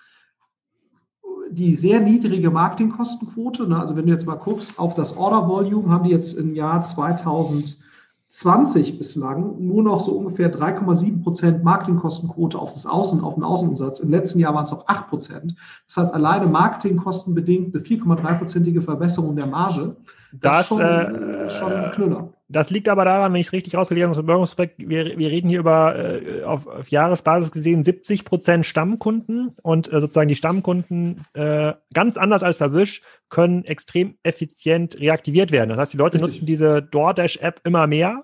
[1.48, 5.90] Die sehr niedrige Marketingkostenquote, ne, also wenn du jetzt mal guckst auf das Order Volume,
[5.90, 12.72] haben die jetzt im Jahr 2020 bislang nur noch so ungefähr 3,7 Prozent Marketingkostenquote auf
[12.72, 14.00] das Außen, auf den Außenumsatz.
[14.00, 15.54] Im letzten Jahr waren es noch 8 Prozent.
[15.86, 19.94] Das heißt, alleine marketingkostenbedingt eine 4,3-prozentige Verbesserung der Marge.
[20.32, 22.32] Das, das ist schon, äh, schon ein Knüller.
[22.48, 25.96] Das liegt aber daran, wenn ich es richtig rausgelegt habe, wir, wir reden hier über
[25.96, 32.16] äh, auf, auf Jahresbasis gesehen 70 Prozent Stammkunden und äh, sozusagen die Stammkunden äh, ganz
[32.16, 35.70] anders als bei Wish können extrem effizient reaktiviert werden.
[35.70, 36.34] Das heißt, die Leute richtig.
[36.34, 38.22] nutzen diese DoorDash-App immer mehr,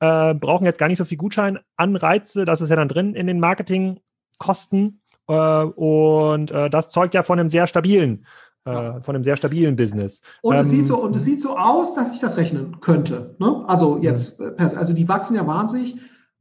[0.00, 3.40] äh, brauchen jetzt gar nicht so viel Gutscheinanreize, das ist ja dann drin in den
[3.40, 8.26] Marketingkosten äh, und äh, das zeugt ja von einem sehr stabilen
[8.64, 10.22] äh, von einem sehr stabilen Business.
[10.40, 13.34] Und, ähm, es sieht so, und es sieht so aus, dass ich das rechnen könnte.
[13.38, 13.64] Ne?
[13.66, 14.54] Also jetzt, ja.
[14.56, 15.96] also die wachsen ja wahnsinnig.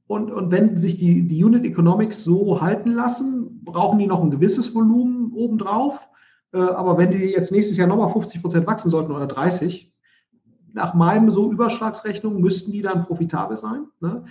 [0.08, 4.30] Und, und wenn sich die, die Unit Economics so halten lassen, brauchen die noch ein
[4.30, 6.10] gewisses Volumen obendrauf.
[6.54, 9.92] Äh, aber wenn die jetzt nächstes Jahr nochmal 50 Prozent wachsen sollten oder 30,
[10.74, 13.86] nach meinem so Überschlagsrechnung müssten die dann profitabel sein.
[14.00, 14.26] Ne?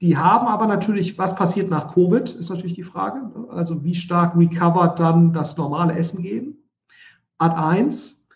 [0.00, 3.20] Die haben aber natürlich, was passiert nach Covid, ist natürlich die Frage.
[3.20, 3.46] Ne?
[3.50, 6.63] Also wie stark recovered dann das normale Essen gehen.
[7.38, 8.26] Ad 1.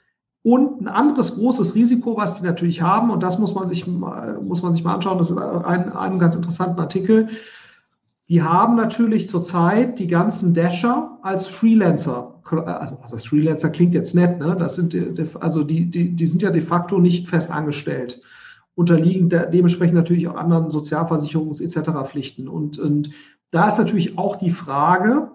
[0.43, 4.63] Und ein anderes großes Risiko, was die natürlich haben, und das muss man sich, muss
[4.63, 7.29] man sich mal anschauen, das ist ein, einem ganz interessanten Artikel.
[8.29, 12.41] Die haben natürlich zurzeit die ganzen Dasher als Freelancer.
[12.45, 14.57] Also, also Freelancer klingt jetzt nett, ne?
[14.59, 14.95] Das sind,
[15.41, 18.23] also die, die, die sind ja de facto nicht fest angestellt
[18.79, 22.09] unterliegen de dementsprechend natürlich auch anderen Sozialversicherungs- etc.
[22.09, 22.47] Pflichten.
[22.47, 23.11] Und, und
[23.51, 25.33] da ist natürlich auch die Frage,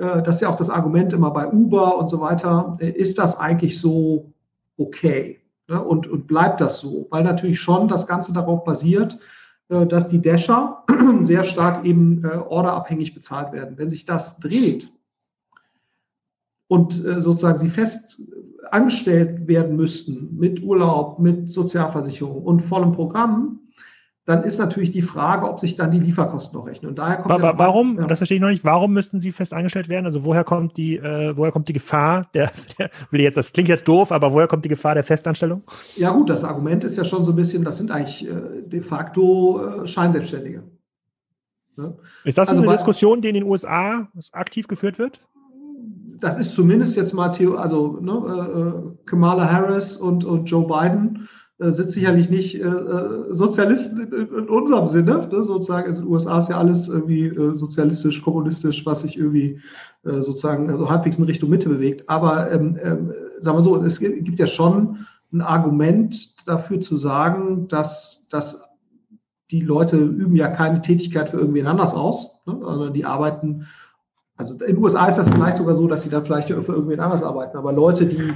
[0.00, 3.38] das ist ja auch das Argument immer bei Uber und so weiter, äh, ist das
[3.38, 4.32] eigentlich so
[4.78, 5.40] okay?
[5.68, 5.82] Ne?
[5.82, 9.18] Und, und bleibt das so, weil natürlich schon das Ganze darauf basiert,
[9.68, 10.84] äh, dass die Dasher
[11.22, 13.76] sehr stark eben äh, orderabhängig bezahlt werden.
[13.76, 14.90] Wenn sich das dreht
[16.68, 18.22] und äh, sozusagen sie fest
[18.70, 23.60] angestellt werden müssten mit Urlaub, mit Sozialversicherung und vollem Programm,
[24.30, 26.90] dann ist natürlich die Frage, ob sich dann die Lieferkosten noch rechnen.
[26.90, 28.06] Und daher kommt ja, warum, ja.
[28.06, 30.06] das verstehe ich noch nicht, warum müssten sie fest angestellt werden?
[30.06, 33.68] Also woher kommt die, äh, woher kommt die Gefahr der, der, will jetzt, das klingt
[33.68, 35.64] jetzt doof, aber woher kommt die Gefahr der Festanstellung?
[35.96, 38.80] Ja gut, das Argument ist ja schon so ein bisschen, das sind eigentlich äh, de
[38.80, 40.62] facto äh, Scheinselbstständige.
[41.76, 41.96] Ne?
[42.22, 45.20] Ist das also eine bei, Diskussion, die in den USA aktiv geführt wird?
[46.20, 50.68] Das ist zumindest jetzt mal, Theo, also ne, äh, äh, Kamala Harris und, und Joe
[50.68, 51.28] Biden
[51.60, 55.86] sind sicherlich nicht äh, äh, Sozialisten in, unserem Sinne, ne, sozusagen.
[55.86, 59.60] Also in den USA ist ja alles irgendwie äh, sozialistisch, kommunistisch, was sich irgendwie
[60.04, 62.08] äh, sozusagen also halbwegs in Richtung Mitte bewegt.
[62.08, 67.68] Aber ähm, ähm, sagen wir so, es gibt ja schon ein Argument dafür zu sagen,
[67.68, 68.64] dass, dass
[69.50, 73.66] die Leute üben ja keine Tätigkeit für irgendwen anders aus, ne, sondern die arbeiten
[74.36, 76.98] also in den USA ist das vielleicht sogar so, dass sie dann vielleicht für irgendwen
[76.98, 77.58] anders arbeiten.
[77.58, 78.32] Aber Leute, die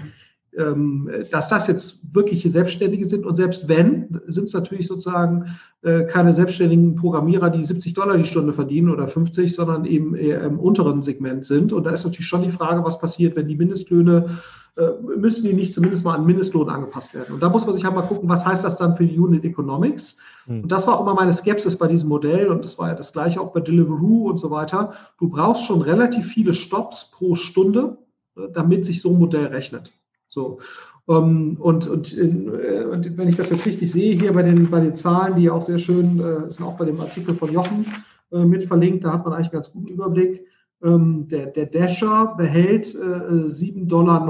[1.31, 3.27] dass das jetzt wirkliche Selbstständige sind.
[3.27, 8.25] Und selbst wenn, sind es natürlich sozusagen äh, keine selbstständigen Programmierer, die 70 Dollar die
[8.25, 11.73] Stunde verdienen oder 50, sondern eben eher im unteren Segment sind.
[11.73, 14.39] Und da ist natürlich schon die Frage, was passiert, wenn die Mindestlöhne
[14.77, 17.35] äh, müssen die nicht zumindest mal an Mindestlohn angepasst werden.
[17.35, 19.45] Und da muss man sich halt mal gucken, was heißt das dann für die Unit
[19.45, 20.17] Economics?
[20.47, 20.63] Hm.
[20.63, 23.13] Und das war auch immer meine Skepsis bei diesem Modell und das war ja das
[23.13, 24.95] gleiche auch bei Deliveroo und so weiter.
[25.21, 27.99] Du brauchst schon relativ viele Stops pro Stunde,
[28.37, 29.93] äh, damit sich so ein Modell rechnet.
[30.35, 30.59] So.
[31.07, 34.43] Um, ähm, und, und, in, äh, und, wenn ich das jetzt richtig sehe, hier bei
[34.43, 37.53] den, bei den Zahlen, die auch sehr schön äh, sind, auch bei dem Artikel von
[37.53, 37.87] Jochen
[38.33, 40.47] äh, mit verlinkt, da hat man eigentlich einen ganz guten Überblick.
[40.83, 44.21] Ähm, der, der Dasher behält äh, 7,90 Dollar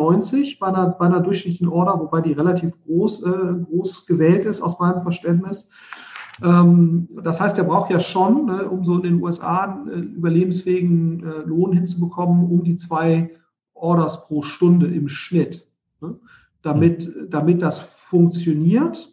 [0.60, 4.78] bei einer, bei einer durchschnittlichen Order, wobei die relativ groß, äh, groß gewählt ist, aus
[4.80, 5.70] meinem Verständnis.
[6.42, 10.16] Ähm, das heißt, er braucht ja schon, ne, um so in den USA einen äh,
[10.16, 13.30] überlebensfähigen äh, Lohn hinzubekommen, um die zwei
[13.74, 15.68] Orders pro Stunde im Schnitt.
[16.04, 16.18] Ne?
[16.62, 19.10] Damit, damit das funktioniert.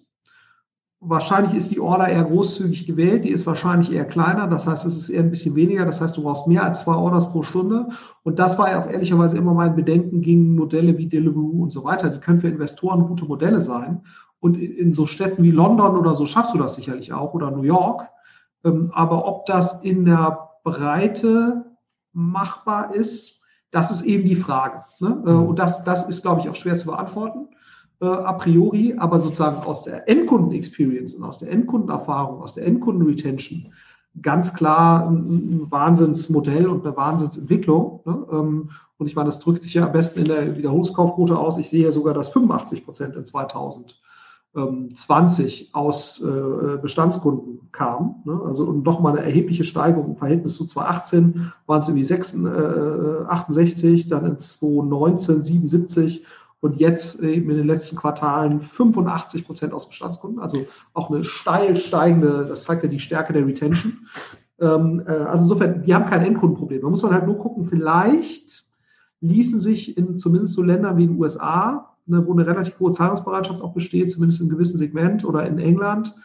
[1.04, 4.96] Wahrscheinlich ist die Order eher großzügig gewählt, die ist wahrscheinlich eher kleiner, das heißt, es
[4.96, 7.88] ist eher ein bisschen weniger, das heißt, du brauchst mehr als zwei Orders pro Stunde.
[8.22, 11.84] Und das war ja auch ehrlicherweise immer mein Bedenken gegen Modelle wie Deliveroo und so
[11.84, 12.10] weiter.
[12.10, 14.04] Die können für Investoren gute Modelle sein.
[14.39, 17.64] Und in so Städten wie London oder so schaffst du das sicherlich auch oder New
[17.64, 18.08] York.
[18.64, 21.66] Ähm, aber ob das in der Breite
[22.14, 23.41] machbar ist,
[23.72, 24.84] das ist eben die Frage.
[24.99, 25.24] Ne?
[25.26, 25.47] Äh, mhm.
[25.47, 27.47] Und das, das ist, glaube ich, auch schwer zu beantworten
[28.01, 33.72] äh, a priori, aber sozusagen aus der Endkunden-Experience und aus der Endkundenerfahrung, aus der Endkunden-Retention
[34.22, 38.01] ganz klar ein, ein, Wahnsinnsmodell und eine Wahnsinnsentwicklung.
[38.05, 38.28] Ne?
[38.32, 41.57] Ähm, und ich meine, das drückt sich ja am besten in der Wiederholungskaufquote aus.
[41.57, 44.01] Ich sehe ja sogar, dass 85 Prozent in 2000
[44.54, 48.22] 20 aus äh, Bestandskunden kam.
[48.26, 48.38] Ne?
[48.45, 53.26] Also und nochmal eine erhebliche Steigerung im Verhältnis zu 2018 waren es irgendwie 6, äh,
[53.30, 56.26] 68, dann in 2019 77
[56.60, 60.39] und jetzt eben in den letzten Quartalen 85 Prozent aus Bestandskunden.
[60.39, 64.06] Also auch eine steil steigende, das zeigt ja die Stärke der Retention.
[64.60, 66.82] Ähm, äh, also insofern, die haben kein Endkundenproblem.
[66.82, 68.66] Da muss man halt nur gucken, vielleicht
[69.22, 73.62] ließen sich in zumindest so Ländern wie den USA ne, wo eine relativ hohe Zahlungsbereitschaft
[73.62, 76.16] auch besteht, zumindest in einem gewissen Segment oder in England,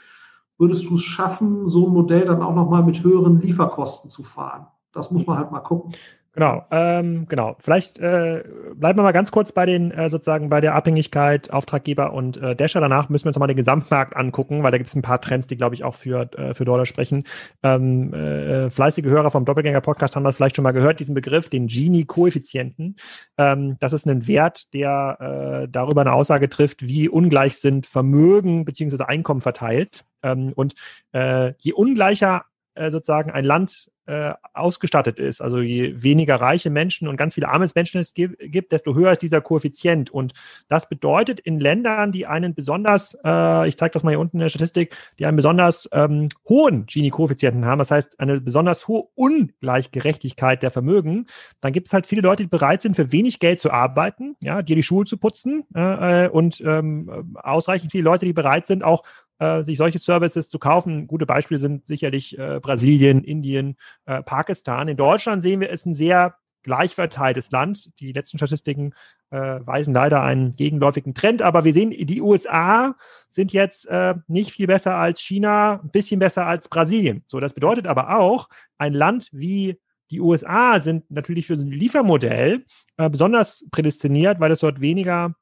[0.58, 4.66] würdest du es schaffen, so ein Modell dann auch nochmal mit höheren Lieferkosten zu fahren?
[4.92, 5.92] Das muss man halt mal gucken.
[6.36, 7.56] Genau, ähm, genau.
[7.60, 12.12] Vielleicht äh, bleiben wir mal ganz kurz bei den äh, sozusagen bei der Abhängigkeit Auftraggeber
[12.12, 12.82] und äh, Dasher.
[12.82, 15.46] Danach müssen wir uns mal den Gesamtmarkt angucken, weil da gibt es ein paar Trends,
[15.46, 17.24] die glaube ich auch für äh, für Dollar sprechen.
[17.62, 21.48] Ähm, äh, fleißige Hörer vom Doppelgänger Podcast haben das vielleicht schon mal gehört, diesen Begriff,
[21.48, 22.96] den Gini-Koeffizienten.
[23.38, 28.66] Ähm, das ist ein Wert, der äh, darüber eine Aussage trifft, wie ungleich sind Vermögen
[28.66, 30.04] beziehungsweise Einkommen verteilt.
[30.22, 30.74] Ähm, und
[31.12, 35.40] äh, je ungleicher äh, sozusagen ein Land äh, ausgestattet ist.
[35.40, 39.22] Also je weniger reiche Menschen und ganz viele arme Menschen es gibt, desto höher ist
[39.22, 40.10] dieser Koeffizient.
[40.10, 40.32] Und
[40.68, 44.42] das bedeutet in Ländern, die einen besonders, äh, ich zeige das mal hier unten in
[44.42, 50.62] der Statistik, die einen besonders ähm, hohen Gini-Koeffizienten haben, das heißt eine besonders hohe Ungleichgerechtigkeit
[50.62, 51.26] der Vermögen,
[51.60, 54.62] dann gibt es halt viele Leute, die bereit sind, für wenig Geld zu arbeiten, ja,
[54.62, 59.02] dir die Schuhe zu putzen äh, und ähm, ausreichend viele Leute, die bereit sind, auch
[59.38, 61.06] äh, sich solche Services zu kaufen.
[61.06, 63.76] Gute Beispiele sind sicherlich äh, Brasilien, Indien,
[64.06, 64.88] äh, Pakistan.
[64.88, 67.90] In Deutschland sehen wir es ein sehr gleich verteiltes Land.
[68.00, 68.92] Die letzten Statistiken
[69.30, 72.96] äh, weisen leider einen gegenläufigen Trend, aber wir sehen, die USA
[73.28, 77.22] sind jetzt äh, nicht viel besser als China, ein bisschen besser als Brasilien.
[77.28, 79.78] So, das bedeutet aber auch, ein Land wie
[80.10, 82.64] die USA sind natürlich für ein Liefermodell
[82.96, 85.34] besonders prädestiniert, weil es dort weniger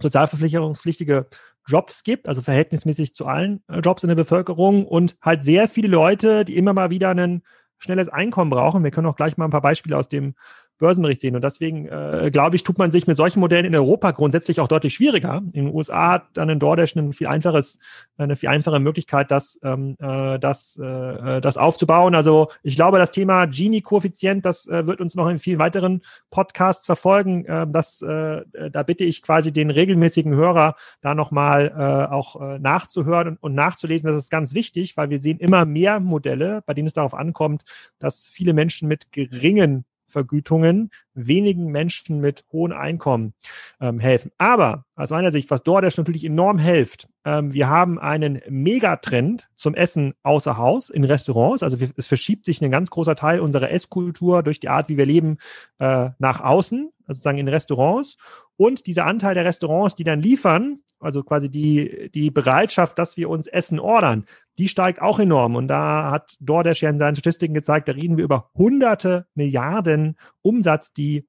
[0.00, 1.26] sozialversicherungspflichtige
[1.66, 5.88] Jobs gibt, also verhältnismäßig zu allen äh, Jobs in der Bevölkerung und halt sehr viele
[5.88, 7.42] Leute, die immer mal wieder ein
[7.78, 8.84] schnelles Einkommen brauchen.
[8.84, 10.34] Wir können auch gleich mal ein paar Beispiele aus dem
[10.80, 11.36] Börsenbericht sehen.
[11.36, 14.66] Und deswegen, äh, glaube ich, tut man sich mit solchen Modellen in Europa grundsätzlich auch
[14.66, 15.42] deutlich schwieriger.
[15.52, 17.78] In den USA hat dann in DoorDash ein viel einfaches,
[18.18, 22.14] eine viel einfache Möglichkeit, das, ähm, äh, das, äh, das aufzubauen.
[22.14, 26.00] Also ich glaube, das Thema Gini-Koeffizient, das äh, wird uns noch in vielen weiteren
[26.30, 27.44] Podcasts verfolgen.
[27.44, 32.58] Äh, das, äh, da bitte ich quasi den regelmäßigen Hörer, da nochmal äh, auch äh,
[32.58, 34.10] nachzuhören und, und nachzulesen.
[34.10, 37.64] Das ist ganz wichtig, weil wir sehen immer mehr Modelle, bei denen es darauf ankommt,
[37.98, 40.90] dass viele Menschen mit geringen Vergütungen
[41.26, 43.34] wenigen Menschen mit hohen Einkommen
[43.80, 44.30] ähm, helfen.
[44.38, 49.74] Aber aus meiner Sicht, was DoorDash natürlich enorm hilft, ähm, wir haben einen Megatrend zum
[49.74, 51.62] Essen außer Haus in Restaurants.
[51.62, 54.96] Also wir, es verschiebt sich ein ganz großer Teil unserer Esskultur durch die Art, wie
[54.96, 55.38] wir leben,
[55.78, 58.16] äh, nach außen, also sozusagen in Restaurants.
[58.56, 63.30] Und dieser Anteil der Restaurants, die dann liefern, also quasi die, die Bereitschaft, dass wir
[63.30, 64.26] uns Essen ordern,
[64.58, 65.56] die steigt auch enorm.
[65.56, 70.16] Und da hat DoorDash ja in seinen Statistiken gezeigt, da reden wir über hunderte Milliarden
[70.42, 71.26] Umsatz, die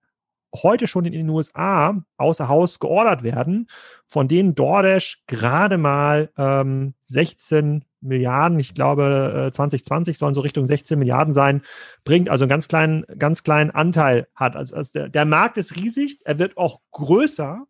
[0.53, 3.67] heute schon in den USA außer Haus geordert werden,
[4.07, 10.65] von denen DoorDash gerade mal ähm, 16 Milliarden, ich glaube äh, 2020 sollen so Richtung
[10.65, 11.61] 16 Milliarden sein,
[12.03, 14.55] bringt, also einen ganz kleinen, ganz kleinen Anteil hat.
[14.55, 17.65] Also, also der, der Markt ist riesig, er wird auch größer.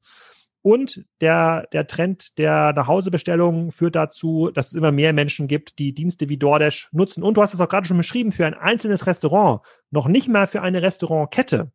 [0.63, 5.93] Und der, der Trend der Nachhausebestellungen führt dazu, dass es immer mehr Menschen gibt, die
[5.93, 7.23] Dienste wie DoorDash nutzen.
[7.23, 10.45] Und du hast es auch gerade schon beschrieben, für ein einzelnes Restaurant, noch nicht mal
[10.45, 11.71] für eine Restaurantkette,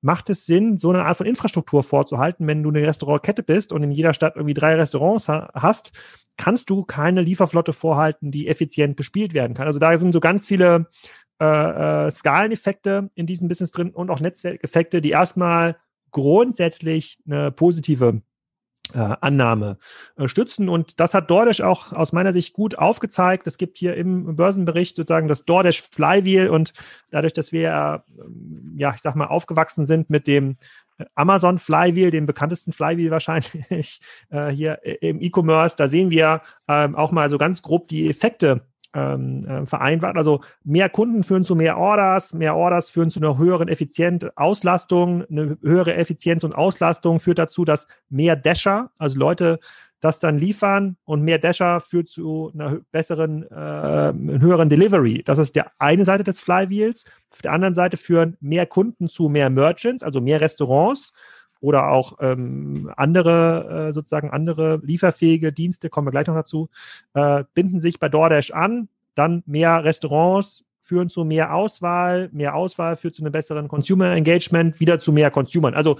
[0.00, 2.46] macht es Sinn, so eine Art von Infrastruktur vorzuhalten.
[2.46, 5.92] Wenn du eine Restaurantkette bist und in jeder Stadt irgendwie drei Restaurants ha hast,
[6.38, 9.66] kannst du keine Lieferflotte vorhalten, die effizient bespielt werden kann.
[9.66, 10.88] Also da sind so ganz viele
[11.40, 15.76] äh, äh, Skaleneffekte in diesem Business drin und auch Netzwerkeffekte, die erstmal
[16.12, 18.22] grundsätzlich eine positive
[18.94, 19.78] äh, Annahme
[20.16, 20.68] äh, stützen.
[20.68, 23.46] Und das hat DoorDash auch aus meiner Sicht gut aufgezeigt.
[23.46, 26.72] Es gibt hier im Börsenbericht sozusagen das DoorDash Flywheel und
[27.10, 28.14] dadurch, dass wir, äh,
[28.76, 30.56] ja, ich sag mal, aufgewachsen sind mit dem
[31.14, 34.00] Amazon Flywheel, dem bekanntesten Flywheel wahrscheinlich
[34.30, 38.66] äh, hier im E-Commerce, da sehen wir ähm, auch mal so ganz grob die Effekte
[38.94, 40.16] ähm, äh, vereinbart.
[40.16, 45.24] Also mehr Kunden führen zu mehr Orders, mehr Orders führen zu einer höheren Effizienz, Auslastung,
[45.30, 49.58] eine höhere Effizienz und Auslastung führt dazu, dass mehr Dasher, also Leute,
[50.00, 55.22] das dann liefern und mehr Dasher führt zu einer besseren, äh, höheren Delivery.
[55.24, 57.04] Das ist der eine Seite des Flywheels.
[57.32, 61.12] Auf der anderen Seite führen mehr Kunden zu mehr Merchants, also mehr Restaurants
[61.62, 66.68] oder auch ähm, andere, äh, sozusagen andere lieferfähige Dienste, kommen wir gleich noch dazu,
[67.14, 72.96] äh, binden sich bei DoorDash an, dann mehr Restaurants führen zu mehr Auswahl, mehr Auswahl
[72.96, 75.74] führt zu einem besseren Consumer Engagement, wieder zu mehr Consumern.
[75.74, 75.98] Also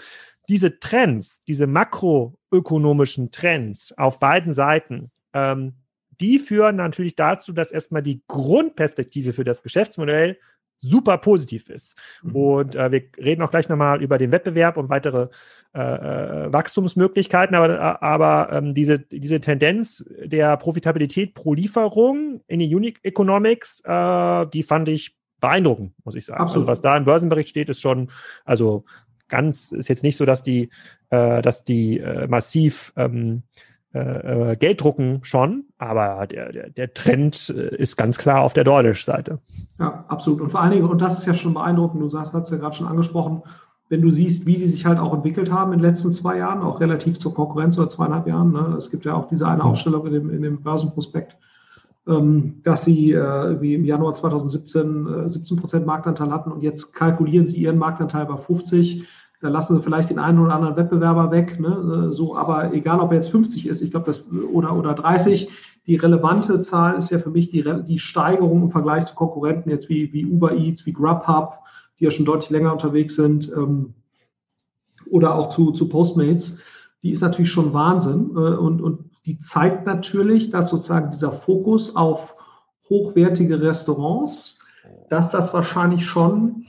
[0.48, 5.74] diese Trends, diese makroökonomischen Trends auf beiden Seiten, ähm,
[6.20, 10.38] die führen natürlich dazu, dass erstmal die Grundperspektive für das Geschäftsmodell
[10.82, 11.96] super positiv ist.
[12.22, 12.36] Mhm.
[12.36, 15.28] Und äh, wir reden auch gleich nochmal über den Wettbewerb und weitere
[15.74, 22.58] äh, äh, Wachstumsmöglichkeiten, aber, äh, aber ähm, diese, diese Tendenz der Profitabilität pro Lieferung in
[22.58, 26.40] die Unique Economics, äh, die fand ich beeindruckend, muss ich sagen.
[26.40, 26.68] Also Absolut.
[26.68, 28.08] Also was da im Börsenbericht steht, ist schon,
[28.44, 28.84] also
[29.28, 30.68] ganz, ist jetzt nicht so, dass die,
[31.10, 33.44] äh, dass die massiv ähm,
[33.94, 38.54] äh, äh, Geld drucken schon, aber der, der, der Trend äh, ist ganz klar auf
[38.54, 39.38] der DoorDash-Seite.
[39.78, 40.40] Ja, absolut.
[40.40, 42.74] Und vor allen Dingen, und das ist ja schon beeindruckend, du hast es ja gerade
[42.74, 43.42] schon angesprochen,
[43.90, 46.62] wenn du siehst, wie die sich halt auch entwickelt haben in den letzten zwei Jahren,
[46.62, 48.52] auch relativ zur Konkurrenz oder zweieinhalb Jahren.
[48.52, 48.76] Ne?
[48.78, 51.36] Es gibt ja auch diese eine Aufstellung in dem, in dem Börsenprospekt,
[52.08, 56.94] ähm, dass sie äh, wie im Januar 2017 äh, 17 Prozent Marktanteil hatten und jetzt
[56.94, 59.06] kalkulieren sie ihren Marktanteil bei 50
[59.42, 61.58] da lassen sie vielleicht den einen oder anderen Wettbewerber weg.
[61.58, 62.12] Ne?
[62.12, 65.50] So, aber egal, ob er jetzt 50 ist, ich glaube, das oder, oder 30,
[65.88, 69.88] die relevante Zahl ist ja für mich die, die Steigerung im Vergleich zu Konkurrenten, jetzt
[69.88, 71.58] wie, wie Uber Eats, wie Grubhub,
[71.98, 73.94] die ja schon deutlich länger unterwegs sind, ähm,
[75.10, 76.58] oder auch zu, zu Postmates,
[77.02, 78.30] die ist natürlich schon Wahnsinn.
[78.36, 82.36] Äh, und, und die zeigt natürlich, dass sozusagen dieser Fokus auf
[82.88, 84.60] hochwertige Restaurants,
[85.10, 86.66] dass das wahrscheinlich schon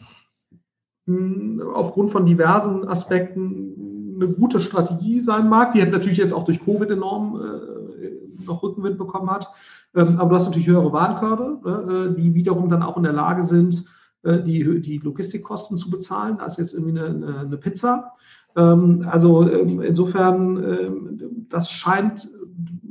[1.73, 6.89] aufgrund von diversen Aspekten eine gute Strategie sein mag, die natürlich jetzt auch durch Covid
[6.89, 9.49] enorm äh, noch Rückenwind bekommen hat.
[9.95, 13.43] Ähm, aber du hast natürlich höhere Warenkörbe, äh, die wiederum dann auch in der Lage
[13.43, 13.85] sind,
[14.23, 16.39] äh, die, die Logistikkosten zu bezahlen.
[16.45, 18.13] Ist jetzt irgendwie eine, eine Pizza.
[18.55, 22.29] Ähm, also ähm, insofern, ähm, das scheint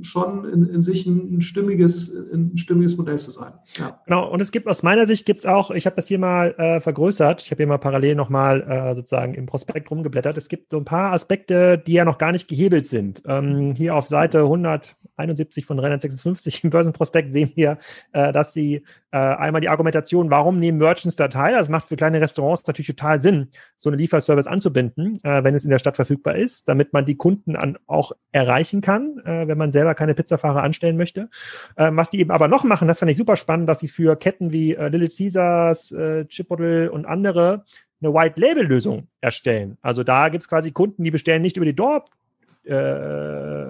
[0.03, 3.53] schon in, in sich ein, ein, stimmiges, ein stimmiges Modell zu sein.
[3.79, 4.01] Ja.
[4.07, 6.55] Genau, und es gibt aus meiner Sicht gibt es auch, ich habe das hier mal
[6.59, 10.37] äh, vergrößert, ich habe hier mal parallel nochmal äh, sozusagen im Prospekt rumgeblättert.
[10.37, 13.23] Es gibt so ein paar Aspekte, die ja noch gar nicht gehebelt sind.
[13.27, 17.79] Ähm, hier auf Seite 171 von 356 im Börsenprospekt sehen wir,
[18.13, 18.83] äh, dass sie
[19.13, 21.55] äh, einmal die Argumentation, warum nehmen Merchants da teil?
[21.55, 25.65] Das macht für kleine Restaurants natürlich total Sinn, so eine Lieferservice anzubinden, äh, wenn es
[25.65, 29.59] in der Stadt verfügbar ist, damit man die Kunden an, auch erreichen kann, äh, wenn
[29.59, 31.29] man selber keine Pizzafahrer anstellen möchte.
[31.77, 34.17] Ähm, was die eben aber noch machen, das fand ich super spannend, dass sie für
[34.17, 37.65] Ketten wie äh, Little Caesars, äh, Chipotle und andere
[38.03, 39.79] eine White-Label-Lösung erstellen.
[39.81, 42.05] Also da gibt es quasi Kunden, die bestellen nicht über die Door
[42.65, 42.75] äh,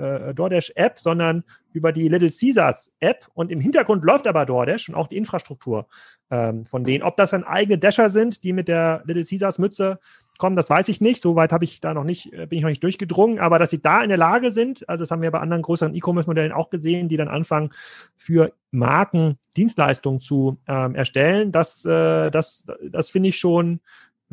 [0.03, 4.95] äh, DoorDash-App, sondern über die Little Caesars App und im Hintergrund läuft aber DoorDash und
[4.95, 5.87] auch die Infrastruktur
[6.31, 7.03] ähm, von denen.
[7.03, 9.99] Ob das dann eigene Dasher sind, die mit der Little Caesars Mütze
[10.39, 11.23] kommen, das weiß ich nicht.
[11.23, 13.81] Soweit habe ich da noch nicht, äh, bin ich noch nicht durchgedrungen, aber dass sie
[13.81, 17.09] da in der Lage sind, also das haben wir bei anderen größeren E-Commerce-Modellen auch gesehen,
[17.09, 17.71] die dann anfangen,
[18.17, 23.81] für Marken Dienstleistungen zu ähm, erstellen, das, äh, das, das finde ich schon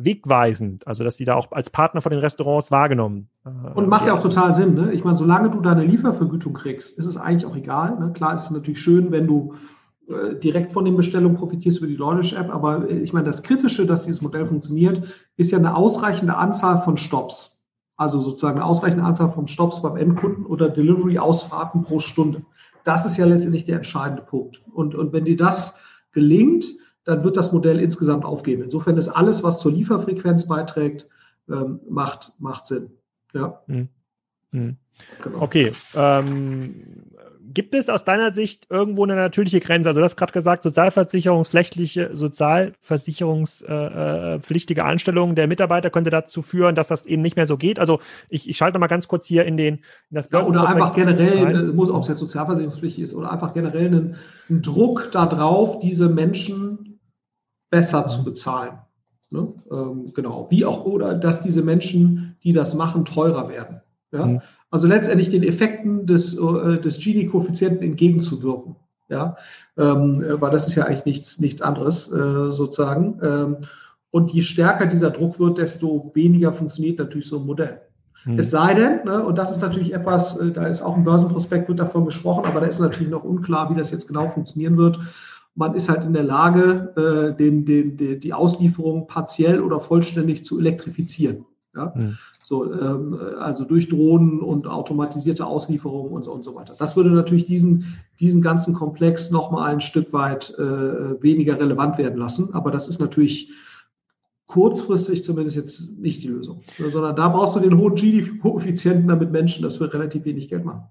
[0.04, 3.28] wegweisend, also dass die da auch als Partner von den Restaurants wahrgenommen.
[3.44, 4.74] Äh, und macht ja auch total Sinn.
[4.74, 4.92] Ne?
[4.92, 7.98] Ich meine, solange du deine Liefervergütung kriegst, ist es eigentlich auch egal.
[7.98, 8.12] Ne?
[8.12, 9.54] Klar ist es natürlich schön, wenn du
[10.08, 13.86] äh, direkt von den Bestellungen profitierst über die Launch-App, aber äh, ich meine, das Kritische,
[13.86, 15.04] dass dieses Modell funktioniert,
[15.36, 17.64] ist ja eine ausreichende Anzahl von Stops.
[17.96, 22.42] Also sozusagen eine ausreichende Anzahl von Stops beim Endkunden oder Delivery-Ausfahrten pro Stunde.
[22.82, 24.62] Das ist ja letztendlich der entscheidende Punkt.
[24.72, 25.74] Und, und wenn dir das
[26.12, 26.64] gelingt,
[27.10, 28.62] dann wird das Modell insgesamt aufgehen.
[28.62, 31.08] Insofern ist alles, was zur Lieferfrequenz beiträgt,
[31.50, 32.90] ähm, macht, macht Sinn.
[33.34, 33.60] Ja.
[33.66, 33.88] Hm.
[34.52, 34.76] Hm.
[35.22, 35.42] Genau.
[35.42, 35.72] Okay.
[35.94, 36.74] Ähm,
[37.52, 39.88] gibt es aus deiner Sicht irgendwo eine natürliche Grenze?
[39.88, 47.06] Also du hast gerade gesagt, sozialversicherungspflichtige, sozialversicherungspflichtige Anstellungen der Mitarbeiter könnte dazu führen, dass das
[47.06, 47.80] eben nicht mehr so geht.
[47.80, 47.98] Also
[48.28, 49.80] ich, ich schalte mal ganz kurz hier in den
[50.10, 51.74] in das ja, oder einfach generell, rein.
[51.74, 54.14] muss ob es jetzt sozialversicherungspflichtig ist oder einfach generell einen,
[54.48, 56.89] einen Druck darauf, diese Menschen
[57.70, 58.78] besser zu bezahlen.
[59.30, 59.48] Ne?
[59.70, 60.48] Ähm, genau.
[60.50, 63.80] Wie auch, oder dass diese Menschen, die das machen, teurer werden.
[64.12, 64.26] Ja?
[64.26, 64.40] Mhm.
[64.70, 68.76] Also letztendlich den Effekten des, äh, des Gini-Koeffizienten entgegenzuwirken.
[69.08, 69.36] Ja,
[69.76, 73.18] ähm, weil das ist ja eigentlich nichts, nichts anderes äh, sozusagen.
[73.24, 73.56] Ähm,
[74.12, 77.80] und je stärker dieser Druck wird, desto weniger funktioniert natürlich so ein Modell.
[78.22, 78.38] Hm.
[78.38, 81.68] Es sei denn, ne, und das ist natürlich etwas, äh, da ist auch ein Börsenprospekt,
[81.68, 85.00] wird davon gesprochen, aber da ist natürlich noch unklar, wie das jetzt genau funktionieren wird
[85.60, 90.42] man ist halt in der Lage, äh, den, den, den, die Auslieferung partiell oder vollständig
[90.44, 91.44] zu elektrifizieren.
[91.76, 91.92] Ja?
[91.94, 92.16] Mhm.
[92.42, 96.74] So, ähm, also durch Drohnen und automatisierte Auslieferungen und so, und so weiter.
[96.78, 102.18] Das würde natürlich diesen, diesen ganzen Komplex nochmal ein Stück weit äh, weniger relevant werden
[102.18, 102.54] lassen.
[102.54, 103.52] Aber das ist natürlich
[104.46, 109.62] kurzfristig zumindest jetzt nicht die Lösung, sondern da brauchst du den hohen Gini-Koeffizienten, damit Menschen
[109.62, 110.84] das für relativ wenig Geld machen.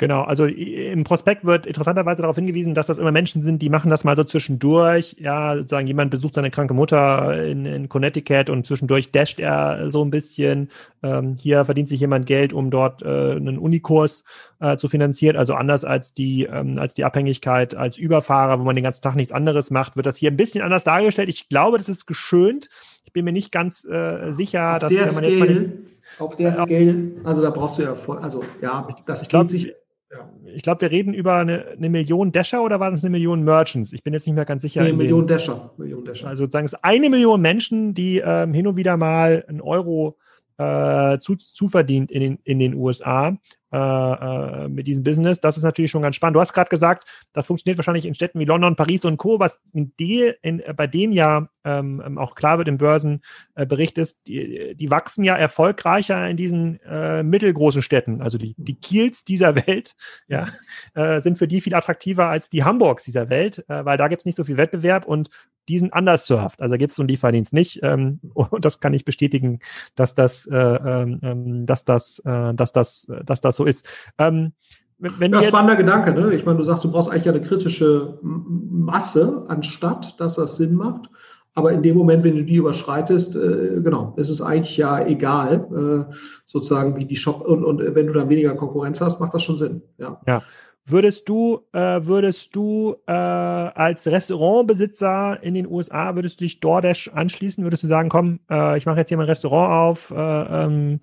[0.00, 3.90] Genau, also im Prospekt wird interessanterweise darauf hingewiesen, dass das immer Menschen sind, die machen
[3.90, 5.16] das mal so zwischendurch.
[5.18, 10.02] Ja, sozusagen jemand besucht seine kranke Mutter in, in Connecticut und zwischendurch dasht er so
[10.02, 10.70] ein bisschen.
[11.02, 14.24] Ähm, hier verdient sich jemand Geld, um dort äh, einen Unikurs
[14.58, 15.36] äh, zu finanzieren.
[15.36, 19.16] Also anders als die, ähm, als die Abhängigkeit als Überfahrer, wo man den ganzen Tag
[19.16, 21.28] nichts anderes macht, wird das hier ein bisschen anders dargestellt.
[21.28, 22.70] Ich glaube, das ist geschönt.
[23.04, 25.72] Ich bin mir nicht ganz äh, sicher, auf dass der man jetzt mal
[26.18, 29.74] auf der Scale, also da brauchst du ja voll, also ja, das ich glaube sich
[30.10, 30.28] ja.
[30.46, 33.92] Ich glaube, wir reden über eine, eine, Million Dasher oder waren es eine Million Merchants?
[33.92, 34.82] Ich bin jetzt nicht mehr ganz sicher.
[34.82, 35.72] Nee, Million Dasher.
[35.76, 36.28] Million Dasher.
[36.28, 40.16] Also sozusagen es ist eine Million Menschen, die ähm, hin und wieder mal einen Euro
[40.58, 43.36] äh, zu, zuverdient in den, in den USA
[43.72, 45.40] äh, äh, mit diesem Business.
[45.40, 46.36] Das ist natürlich schon ganz spannend.
[46.36, 49.60] Du hast gerade gesagt, das funktioniert wahrscheinlich in Städten wie London, Paris und Co., was
[49.72, 54.74] in die, in, bei denen ja ähm, ähm, auch klar wird im Börsenbericht ist, die,
[54.74, 58.22] die wachsen ja erfolgreicher in diesen äh, mittelgroßen Städten.
[58.22, 59.94] Also die, die Kiels dieser Welt
[60.26, 60.48] ja,
[60.94, 64.22] äh, sind für die viel attraktiver als die Hamburgs dieser Welt, äh, weil da gibt
[64.22, 65.28] es nicht so viel Wettbewerb und
[65.70, 66.60] die sind underserved.
[66.60, 67.80] Also gibt es so einen Lieferdienst nicht.
[67.82, 69.60] Ähm, und das kann ich bestätigen,
[69.94, 73.86] dass das, äh, ähm, ähm, dass das, äh, dass das, dass das so ist.
[74.18, 74.52] Ähm,
[74.98, 76.34] wenn ja, spannender Gedanke, ne?
[76.34, 81.08] Ich meine, du sagst, du brauchst eigentlich eine kritische Masse anstatt, dass das Sinn macht.
[81.54, 86.06] Aber in dem Moment, wenn du die überschreitest, äh, genau, ist es eigentlich ja egal,
[86.10, 86.14] äh,
[86.44, 89.56] sozusagen wie die Shop und, und wenn du dann weniger Konkurrenz hast, macht das schon
[89.56, 89.82] Sinn.
[89.96, 90.20] Ja.
[90.26, 90.42] ja.
[90.90, 97.10] Würdest du, äh, würdest du äh, als Restaurantbesitzer in den USA, würdest du dich DoorDash
[97.14, 97.62] anschließen?
[97.62, 101.00] Würdest du sagen, komm, äh, ich mache jetzt hier mein Restaurant auf, äh, ähm,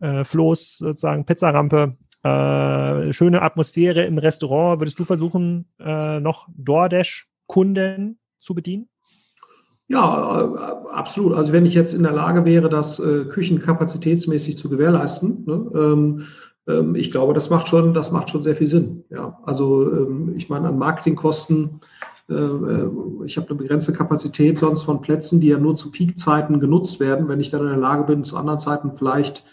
[0.00, 4.80] äh, Floß sozusagen Pizzarampe, äh, schöne Atmosphäre im Restaurant.
[4.80, 8.88] Würdest du versuchen, äh, noch DoorDash-Kunden zu bedienen?
[9.86, 10.54] Ja,
[10.92, 11.34] absolut.
[11.34, 16.26] Also wenn ich jetzt in der Lage wäre, das äh, küchenkapazitätsmäßig zu gewährleisten, ne, ähm,
[16.66, 19.04] ähm, ich glaube, das macht schon, das macht schon sehr viel Sinn.
[19.10, 21.80] Ja, also ähm, ich meine, an Marketingkosten,
[22.28, 22.90] äh, äh,
[23.24, 27.28] ich habe eine begrenzte Kapazität sonst von Plätzen, die ja nur zu Peakzeiten genutzt werden.
[27.28, 29.44] Wenn ich dann in der Lage bin, zu anderen Zeiten vielleicht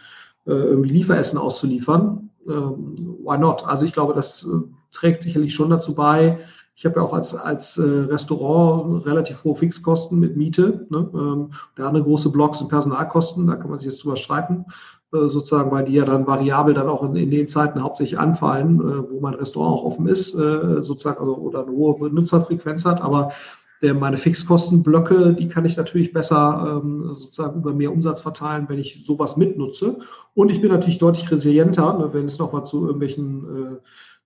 [0.45, 3.65] äh, irgendwie Lieferessen auszuliefern, ähm, why not?
[3.65, 4.47] Also ich glaube, das
[4.91, 6.39] trägt sicherlich schon dazu bei,
[6.77, 10.85] ich habe ja auch als, als äh, Restaurant relativ hohe Fixkosten mit Miete.
[10.91, 11.09] Ne?
[11.11, 14.96] Ähm, der andere große Block sind Personalkosten, da kann man sich jetzt drüber streiten, äh,
[15.11, 19.11] sozusagen, weil die ja dann variabel dann auch in, in den Zeiten hauptsächlich anfallen, äh,
[19.11, 23.01] wo mein Restaurant auch offen ist, äh, sozusagen, also, oder eine hohe Benutzerfrequenz hat.
[23.01, 23.31] Aber
[23.79, 29.05] meine Fixkostenblöcke, die kann ich natürlich besser ähm, sozusagen über mehr Umsatz verteilen, wenn ich
[29.05, 29.99] sowas mitnutze.
[30.33, 33.77] Und ich bin natürlich deutlich resilienter, ne, wenn es nochmal zu irgendwelchen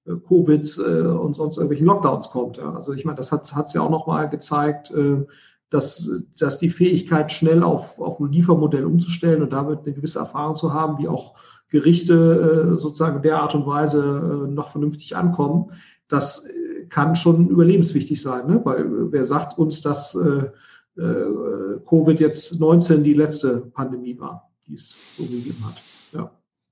[0.07, 2.59] äh, äh, Covid äh, und sonst irgendwelchen Lockdowns kommt.
[2.59, 5.25] Also ich meine, das hat es ja auch nochmal gezeigt, äh,
[5.71, 6.07] dass,
[6.37, 10.73] dass die Fähigkeit, schnell auf, auf ein Liefermodell umzustellen und damit eine gewisse Erfahrung zu
[10.73, 11.33] haben, wie auch
[11.69, 15.71] Gerichte äh, sozusagen der Art und Weise äh, noch vernünftig ankommen,
[16.09, 18.47] das äh, kann schon überlebenswichtig sein.
[18.47, 18.61] Ne?
[18.63, 20.49] Weil äh, wer sagt uns, dass äh,
[21.01, 25.81] äh, Covid jetzt 19 die letzte Pandemie war, die es so gegeben hat.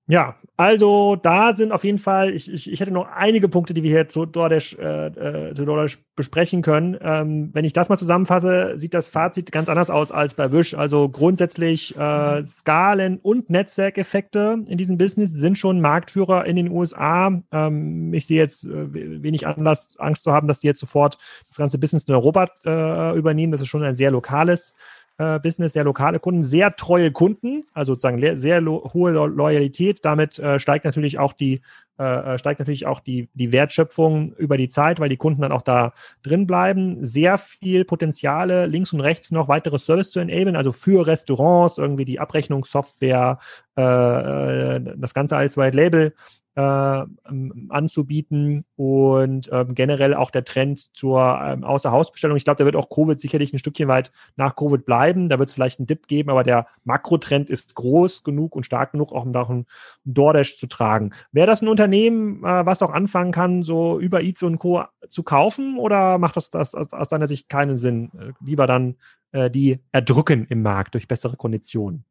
[0.09, 0.35] Ja.
[0.57, 3.91] Also da sind auf jeden Fall, ich, ich, ich hätte noch einige Punkte, die wir
[3.91, 6.97] hier zu DoorDash, äh, äh, zu DoorDash besprechen können.
[6.99, 10.73] Ähm, wenn ich das mal zusammenfasse, sieht das Fazit ganz anders aus als bei Wish.
[10.73, 17.31] Also grundsätzlich äh, Skalen- und Netzwerkeffekte in diesem Business sind schon Marktführer in den USA.
[17.53, 21.57] Ähm, ich sehe jetzt äh, wenig Anlass, Angst zu haben, dass die jetzt sofort das
[21.57, 23.51] ganze Business in Europa äh, übernehmen.
[23.51, 24.75] Das ist schon ein sehr lokales
[25.19, 30.03] äh, Business, sehr lokale Kunden, sehr treue Kunden, also sozusagen sehr hohe Loyalität.
[30.03, 31.61] Damit äh, steigt natürlich auch die
[31.99, 35.51] äh, äh, steigt natürlich auch die, die Wertschöpfung über die Zeit, weil die Kunden dann
[35.51, 35.91] auch da
[36.23, 37.05] drin bleiben.
[37.05, 42.05] Sehr viel Potenziale, links und rechts noch weitere Service zu enablen, also für Restaurants, irgendwie
[42.05, 43.39] die Abrechnungssoftware,
[43.75, 46.13] äh, das Ganze als White Label
[46.59, 52.37] anzubieten und ähm, generell auch der Trend zur ähm, Außerhausbestellung.
[52.37, 55.29] Ich glaube, da wird auch Covid sicherlich ein Stückchen weit nach Covid bleiben.
[55.29, 58.91] Da wird es vielleicht einen Dip geben, aber der Makrotrend ist groß genug und stark
[58.91, 59.65] genug, auch um da einen
[60.05, 61.11] DoorDash zu tragen.
[61.31, 64.83] Wäre das ein Unternehmen, äh, was auch anfangen kann, so über Eats und Co.
[65.07, 68.11] zu kaufen oder macht das, das aus, aus deiner Sicht keinen Sinn?
[68.19, 68.95] Äh, lieber dann
[69.31, 72.03] äh, die erdrücken im Markt durch bessere Konditionen?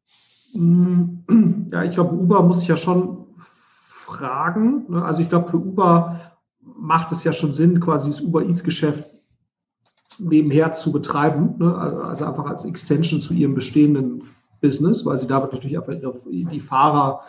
[1.71, 3.28] Ja, ich glaube, Uber muss sich ja schon
[4.09, 4.85] fragen.
[4.89, 5.03] Ne?
[5.03, 6.19] Also ich glaube, für Uber
[6.61, 9.05] macht es ja schon Sinn, quasi das Uber Eats-Geschäft
[10.17, 11.75] nebenher zu betreiben, ne?
[11.75, 14.23] also einfach als Extension zu ihrem bestehenden
[14.61, 15.93] Business, weil sie damit natürlich einfach
[16.29, 17.21] die Fahrer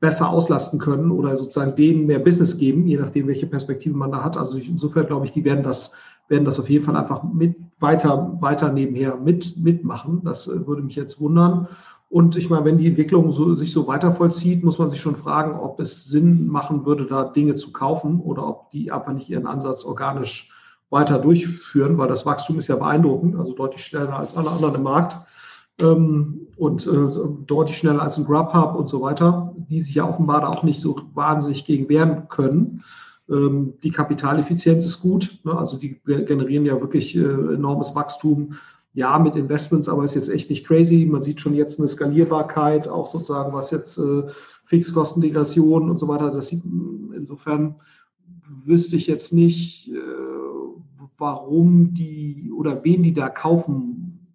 [0.00, 4.24] besser auslasten können oder sozusagen denen mehr Business geben, je nachdem, welche Perspektive man da
[4.24, 4.36] hat.
[4.38, 5.92] Also insofern glaube ich, die werden das,
[6.28, 10.22] werden das auf jeden Fall einfach mit weiter, weiter nebenher mit, mitmachen.
[10.24, 11.68] Das würde mich jetzt wundern.
[12.10, 15.14] Und ich meine, wenn die Entwicklung so, sich so weiter vollzieht, muss man sich schon
[15.14, 19.30] fragen, ob es Sinn machen würde, da Dinge zu kaufen oder ob die einfach nicht
[19.30, 20.50] ihren Ansatz organisch
[20.90, 24.82] weiter durchführen, weil das Wachstum ist ja beeindruckend, also deutlich schneller als alle anderen im
[24.82, 25.18] Markt
[25.80, 27.08] ähm, und äh,
[27.46, 30.80] deutlich schneller als ein Grubhub und so weiter, die sich ja offenbar da auch nicht
[30.80, 32.82] so wahnsinnig gegen wehren können.
[33.28, 35.56] Ähm, die Kapitaleffizienz ist gut, ne?
[35.56, 38.54] also die generieren ja wirklich äh, enormes Wachstum
[38.92, 41.06] ja, mit Investments, aber ist jetzt echt nicht crazy.
[41.10, 44.24] Man sieht schon jetzt eine Skalierbarkeit, auch sozusagen, was jetzt äh,
[44.66, 46.30] Fixkostendegression und so weiter.
[46.30, 46.64] Das sieht,
[47.14, 47.76] insofern
[48.64, 50.00] wüsste ich jetzt nicht, äh,
[51.18, 54.26] warum die oder wen die da kaufen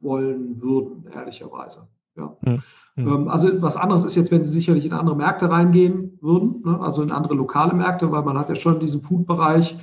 [0.00, 1.86] wollen würden, ehrlicherweise.
[2.16, 2.36] Ja.
[2.42, 2.62] Hm,
[2.96, 3.28] hm.
[3.28, 6.80] Also was anderes ist jetzt, wenn sie sicherlich in andere Märkte reingehen würden, ne?
[6.80, 9.78] also in andere lokale Märkte, weil man hat ja schon diesen Food-Bereich,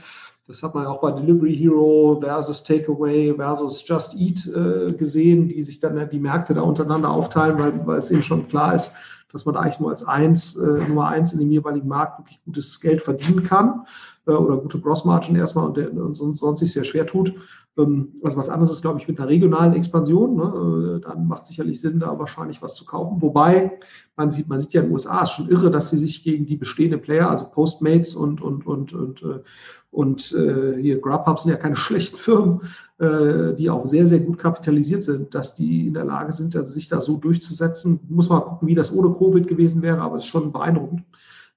[0.47, 5.61] das hat man auch bei Delivery Hero versus Takeaway versus Just Eat äh, gesehen, die
[5.61, 8.95] sich dann die Märkte da untereinander aufteilen, weil, weil es eben schon klar ist,
[9.31, 12.79] dass man eigentlich nur als eins, äh, Nummer eins in dem jeweiligen Markt wirklich gutes
[12.79, 13.85] Geld verdienen kann
[14.25, 17.33] äh, oder gute Grossmargin erstmal und, der, und sonst, sonst sich sehr schwer tut.
[17.77, 20.35] Ähm, also was anderes ist, glaube ich, mit einer regionalen Expansion.
[20.35, 20.97] Ne?
[20.97, 23.21] Äh, dann macht sicherlich Sinn, da wahrscheinlich was zu kaufen.
[23.21, 23.79] Wobei
[24.15, 26.45] man sieht, man sieht ja in den USA, ist schon irre, dass sie sich gegen
[26.45, 29.39] die bestehenden Player, also Postmates und, und, und, und äh,
[29.91, 32.61] und äh, hier Grubhub sind ja keine schlechten Firmen,
[32.99, 36.69] äh, die auch sehr, sehr gut kapitalisiert sind, dass die in der Lage sind, also
[36.69, 37.99] sich da so durchzusetzen.
[38.09, 41.03] Muss man gucken, wie das ohne Covid gewesen wäre, aber es ist schon beeindruckend.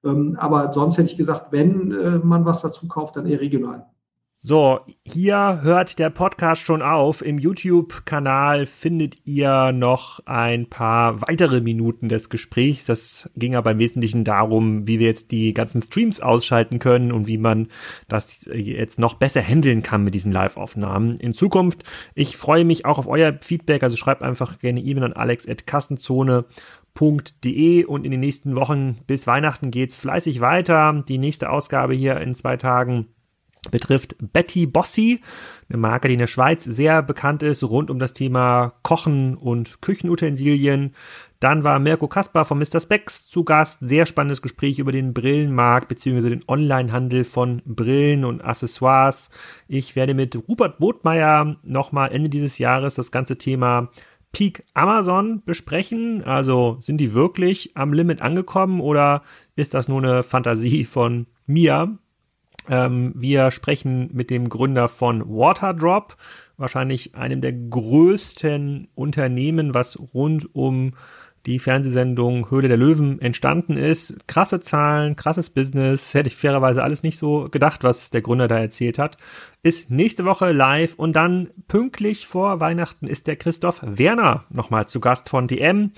[0.04, 3.86] Ähm, aber sonst hätte ich gesagt, wenn äh, man was dazu kauft, dann eher regional.
[4.42, 7.20] So, hier hört der Podcast schon auf.
[7.20, 12.86] Im YouTube-Kanal findet ihr noch ein paar weitere Minuten des Gesprächs.
[12.86, 17.26] Das ging aber im Wesentlichen darum, wie wir jetzt die ganzen Streams ausschalten können und
[17.26, 17.68] wie man
[18.08, 21.84] das jetzt noch besser handeln kann mit diesen Live-Aufnahmen in Zukunft.
[22.14, 26.46] Ich freue mich auch auf euer Feedback, also schreibt einfach gerne E-Mail an alex.kassenzone.com
[26.94, 31.04] www.de und in den nächsten Wochen bis Weihnachten geht's fleißig weiter.
[31.08, 33.06] Die nächste Ausgabe hier in zwei Tagen
[33.70, 35.20] betrifft Betty Bossi,
[35.68, 39.82] eine Marke, die in der Schweiz sehr bekannt ist, rund um das Thema Kochen und
[39.82, 40.94] Küchenutensilien.
[41.40, 42.80] Dann war Mirko Kaspar von Mr.
[42.80, 43.78] Specs zu Gast.
[43.80, 46.28] Sehr spannendes Gespräch über den Brillenmarkt bzw.
[46.28, 49.30] den Onlinehandel von Brillen und Accessoires.
[49.68, 53.90] Ich werde mit Rupert Botmeier nochmal Ende dieses Jahres das ganze Thema
[54.32, 56.24] Peak Amazon besprechen.
[56.24, 59.22] Also sind die wirklich am Limit angekommen oder
[59.56, 61.98] ist das nur eine Fantasie von mir?
[62.70, 66.16] Ähm, wir sprechen mit dem Gründer von Waterdrop,
[66.56, 70.92] wahrscheinlich einem der größten Unternehmen, was rund um
[71.46, 74.28] die Fernsehsendung Höhle der Löwen entstanden ist.
[74.28, 78.58] Krasse Zahlen, krasses Business, hätte ich fairerweise alles nicht so gedacht, was der Gründer da
[78.58, 79.16] erzählt hat.
[79.62, 85.00] Ist nächste Woche live und dann pünktlich vor Weihnachten ist der Christoph Werner nochmal zu
[85.00, 85.92] Gast von DM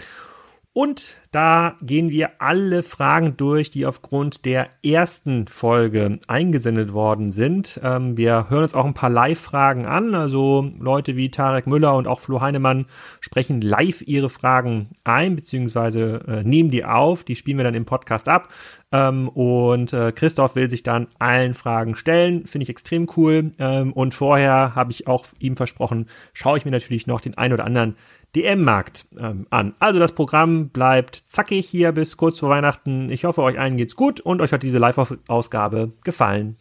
[0.75, 7.79] und da gehen wir alle Fragen durch, die aufgrund der ersten Folge eingesendet worden sind.
[7.83, 10.15] Ähm, wir hören uns auch ein paar Live-Fragen an.
[10.15, 12.87] Also Leute wie Tarek Müller und auch Flo Heinemann
[13.21, 17.23] sprechen live ihre Fragen ein, beziehungsweise äh, nehmen die auf.
[17.23, 18.49] Die spielen wir dann im Podcast ab.
[18.93, 22.47] Ähm, und äh, Christoph will sich dann allen Fragen stellen.
[22.47, 23.53] Finde ich extrem cool.
[23.59, 27.53] Ähm, und vorher habe ich auch ihm versprochen, schaue ich mir natürlich noch den ein
[27.53, 27.97] oder anderen
[28.35, 29.75] DM-Markt ähm, an.
[29.79, 33.11] Also das Programm bleibt zackig hier bis kurz vor Weihnachten.
[33.11, 36.57] Ich hoffe, euch allen geht's gut und euch hat diese Live-Ausgabe gefallen.